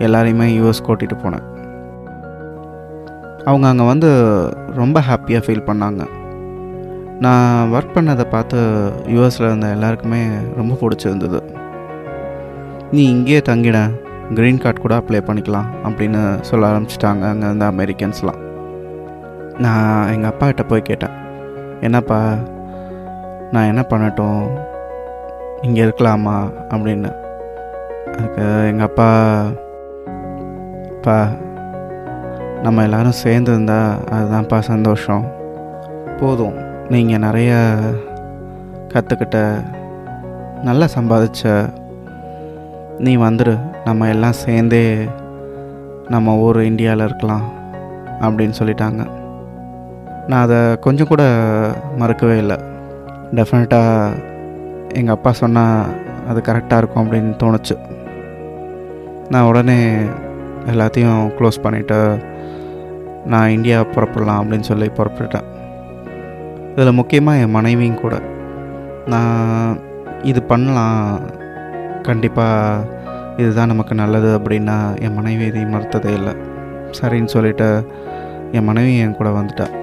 எல்லாரையுமே 0.05 0.47
யூஎஸ் 0.59 0.85
கூட்டிகிட்டு 0.87 1.17
போனேன். 1.23 1.45
அவங்க 3.49 3.67
அங்கே 3.71 3.85
வந்து 3.91 4.09
ரொம்ப 4.81 5.03
ஹாப்பியாக 5.09 5.45
ஃபீல் 5.45 5.67
பண்ணாங்க. 5.69 6.01
நான் 7.25 7.71
ஒர்க் 7.75 7.95
பண்ணதை 7.95 8.25
பார்த்து 8.33 8.57
யூஎஸில் 9.15 9.47
இருந்த 9.49 9.69
எல்லாருக்குமே 9.75 10.21
ரொம்ப 10.59 10.73
பிடிச்சிருந்தது. 10.81 11.41
நீ 12.91 13.03
இங்கேயே 13.15 13.39
தங்கிட 13.51 13.79
க்ரீன் 14.37 14.61
கார்டு 14.63 14.81
கூட 14.81 14.93
அப்ளை 15.01 15.21
பண்ணிக்கலாம் 15.29 15.71
அப்படின்னு 15.87 16.21
சொல்ல 16.49 16.71
ஆரம்பிச்சிட்டாங்க 16.71 17.23
அங்கே 17.33 17.47
இருந்த 17.49 17.65
அமெரிக்கன்ஸ்லாம் 17.73 18.41
நான் 19.65 20.11
எங்கள் 20.15 20.31
அப்பா 20.31 20.45
கிட்ட 20.47 20.63
போய் 20.63 20.89
கேட்டேன். 20.89 21.15
என்னப்பா 21.81 22.35
நான் 23.51 23.67
என்ன 23.67 23.85
பண்ணட்டும்? 23.89 24.47
இங்கே 25.61 25.83
இருக்கலாமா? 25.83 26.53
அப்படின்னு. 26.69 27.15
அதுக்கு 28.17 28.67
எங்கள் 28.67 28.85
அப்பா 28.85 29.41
அப்பா 30.95 31.27
நம்ம 32.63 32.83
எல்லோரும் 32.83 33.11
சேர்ந்து 33.11 33.51
இருந்தால் 33.51 33.97
அதுதான்ப்பா 34.11 34.59
சந்தோஷம். 34.59 35.31
போதும். 36.19 36.53
நீங்கள் 36.89 37.19
நிறைய 37.19 37.75
கற்றுக்கிட்ட 38.93 39.63
நல்லா 40.63 40.85
சம்பாதிச்ச 40.97 41.69
நீ 42.97 43.17
வந்துடு 43.17 43.59
நம்ம 43.85 44.07
எல்லாம் 44.07 44.31
சேர்ந்தே 44.31 45.07
நம்ம 46.07 46.35
ஊர் 46.35 46.63
இந்தியாவில் 46.63 47.05
இருக்கலாம். 47.05 47.51
அப்படின்னு 48.21 48.53
சொல்லிட்டாங்க. 48.59 49.18
நான் 50.29 50.41
அதை 50.41 50.79
கொஞ்சம் 50.79 51.07
கூட 51.07 51.23
மறக்கவே 51.97 52.37
இல்லை. 52.37 52.57
டெஃபினட்டாக 53.35 54.23
எங்கள் 54.93 55.15
அப்பா 55.15 55.31
சொன்னால் 55.31 55.85
அது 56.27 56.41
கரெக்டாக 56.41 56.77
இருக்கும் 56.77 57.03
அப்படின்னு 57.05 57.31
தோணுச்சு. 57.43 57.75
நான் 59.29 59.47
உடனே 59.47 59.95
எல்லாத்தையும் 60.67 61.31
க்ளோஸ் 61.37 61.63
பண்ணிவிட்டு 61.63 62.23
நான் 63.25 63.49
இந்தியா 63.49 63.81
புறப்படலாம் 63.81 64.41
அப்படின்னு 64.41 64.59
சொல்லி 64.59 64.91
புறப்பட்டுட்டேன். 64.97 65.47
இதில் 66.75 66.91
முக்கியமாக 66.91 67.37
என் 67.37 67.55
மனைவியும் 67.57 68.01
கூட. 68.01 68.21
நான் 69.05 69.79
இது 70.23 70.43
பண்ணலாம் 70.43 71.19
கண்டிப்பாக 72.01 72.85
இதுதான் 73.37 73.67
நமக்கு 73.67 73.95
நல்லது 73.95 74.39
அப்படின்னா 74.39 75.01
என் 75.01 75.13
மனைவி 75.13 75.45
இதையும் 75.45 75.73
மறுத்ததே 75.73 76.13
இல்லை. 76.13 76.35
சரின்னு 77.01 77.33
சொல்லிவிட்டு 77.35 77.69
என் 78.51 78.63
மனைவி 78.63 78.97
என் 78.97 79.15
கூட 79.15 79.29
வந்துட்டேன் 79.29 79.75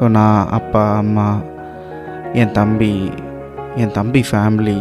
ஸோ 0.00 0.08
நான் 0.08 0.48
அப்பா 0.48 0.96
அம்மா 0.96 1.26
என் 2.32 2.52
தம்பி 2.52 3.10
என் 3.76 3.90
தம்பி 3.90 4.24
ஃபேமிலி 4.30 4.78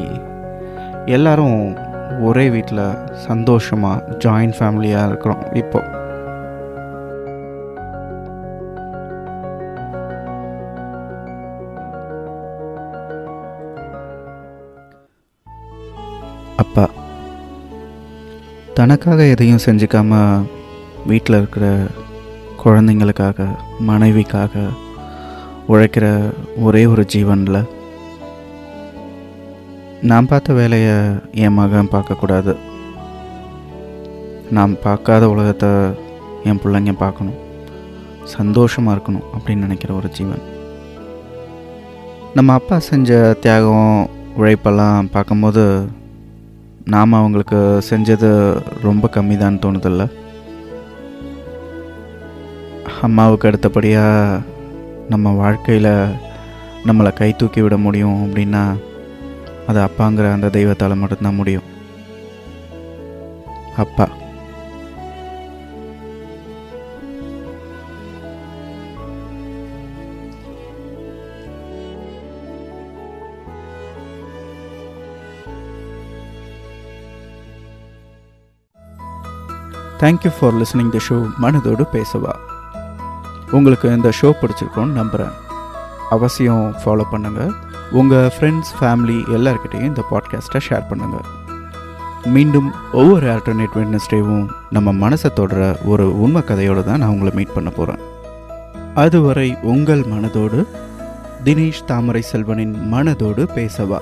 எல்லோரும் 1.06 1.60
ஒரே 2.22 2.50
வீட்டில் 2.50 2.84
சந்தோஷமாக 3.28 4.16
ஜாயின்ட் 4.18 4.58
ஃபேமிலியாக 4.60 5.08
இருக்கிறோம் 5.08 5.44
இப்போ. 5.54 5.82
அப்பா 16.58 16.86
தனக்காக 18.74 19.24
எதையும் 19.26 19.64
செஞ்சுக்காமல் 19.66 20.46
வீட்டில் 21.06 21.36
இருக்கிற 21.36 21.66
குழந்தைங்களுக்காக 22.64 23.48
மனைவிக்காக 23.80 24.54
உழைக்கிற 25.72 26.06
ஒரே 26.66 26.82
ஒரு 26.94 27.04
ஜீவனில் 27.14 27.60
நான் 30.10 30.30
பார்த்த 30.32 30.54
வேலையை 30.60 30.96
என் 31.44 31.58
மகன் 31.58 31.92
பார்க்கக்கூடாது 31.94 32.54
நான் 34.58 34.74
பார்க்காத 34.86 35.24
உலகத்தை 35.34 35.70
என் 36.50 36.62
பிள்ளைங்க 36.62 36.94
பார்க்கணும். 37.04 37.40
சந்தோஷமாக 38.36 38.96
இருக்கணும் 38.96 39.28
அப்படின்னு 39.36 39.66
நினைக்கிற 39.66 39.92
ஒரு 40.00 40.10
ஜீவன். 40.18 40.44
நம்ம 42.38 42.54
அப்பா 42.60 42.78
செஞ்ச 42.90 43.20
தியாகம் 43.44 43.94
உழைப்பெல்லாம் 44.40 45.10
பார்க்கும்போது 45.16 45.64
நாம் 46.94 47.20
அவங்களுக்கு 47.20 47.60
செஞ்சது 47.90 48.30
ரொம்ப 48.88 49.10
கம்மி 49.16 49.38
தான் 49.38 49.62
தோணுதில்லை. 49.64 50.08
அம்மாவுக்கு 53.08 53.48
அடுத்தபடியாக 53.50 54.58
நம்ம 55.10 55.32
வாழ்க்கையில் 55.32 55.92
நம்மளை 56.86 57.14
கை 57.14 57.36
தூக்கி 57.36 57.62
விட 57.62 57.78
முடியும் 57.78 58.20
அப்படின்னா 58.26 58.80
அது 59.68 59.80
அப்பாங்கிற 59.80 60.32
அந்த 60.32 60.48
தெய்வத்தால் 60.48 60.96
மட்டும்தான் 60.96 61.36
முடியும். 61.36 61.64
அப்பா. 63.78 64.08
Thank you 80.00 80.32
for 80.40 80.54
listening 80.54 80.90
the 80.90 80.98
show 81.10 81.30
மனதோடு 81.42 81.86
பேசவா. 81.94 82.34
உங்களுக்கு 83.52 83.88
இந்த 83.90 84.10
ஷோ 84.22 84.34
பிடிச்சிருக்கோன்னு 84.42 84.94
நம்புகிறேன் 84.94 85.36
அவசியம் 86.10 86.76
ஃபாலோ 86.84 87.06
பண்ணுங்கள் 87.12 87.52
உங்கள் 87.92 88.30
ஃப்ரெண்ட்ஸ் 88.30 88.72
ஃபேமிலி 88.80 89.18
எல்லாருக்கிட்டையும் 89.34 89.88
இந்த 89.88 90.04
பாட்காஸ்ட்டை 90.12 90.62
ஷேர் 90.70 90.90
பண்ணுங்கள் 90.90 91.28
மீண்டும் 92.34 92.70
ஒவ்வொரு 92.92 93.28
ஆல்டர்னேட் 93.34 93.76
வெட்னஸ்டேவும் 93.76 94.46
நம்ம 94.70 94.92
மனசை 95.00 95.34
தொடர 95.34 95.60
ஒரு 95.86 96.18
உண்மை 96.18 96.42
கதையோடு 96.42 96.84
தான் 96.84 97.00
நான் 97.00 97.10
உங்களை 97.10 97.32
மீட் 97.36 97.54
பண்ண 97.54 97.70
போகிறேன் 97.70 98.02
அதுவரை 98.94 99.50
உங்கள் 99.64 100.04
மனதோடு 100.06 100.60
தினேஷ் 101.44 101.86
தாமரை 101.86 102.24
செல்வனின் 102.32 102.76
மனதோடு 102.92 103.44
பேசவா? 103.56 104.00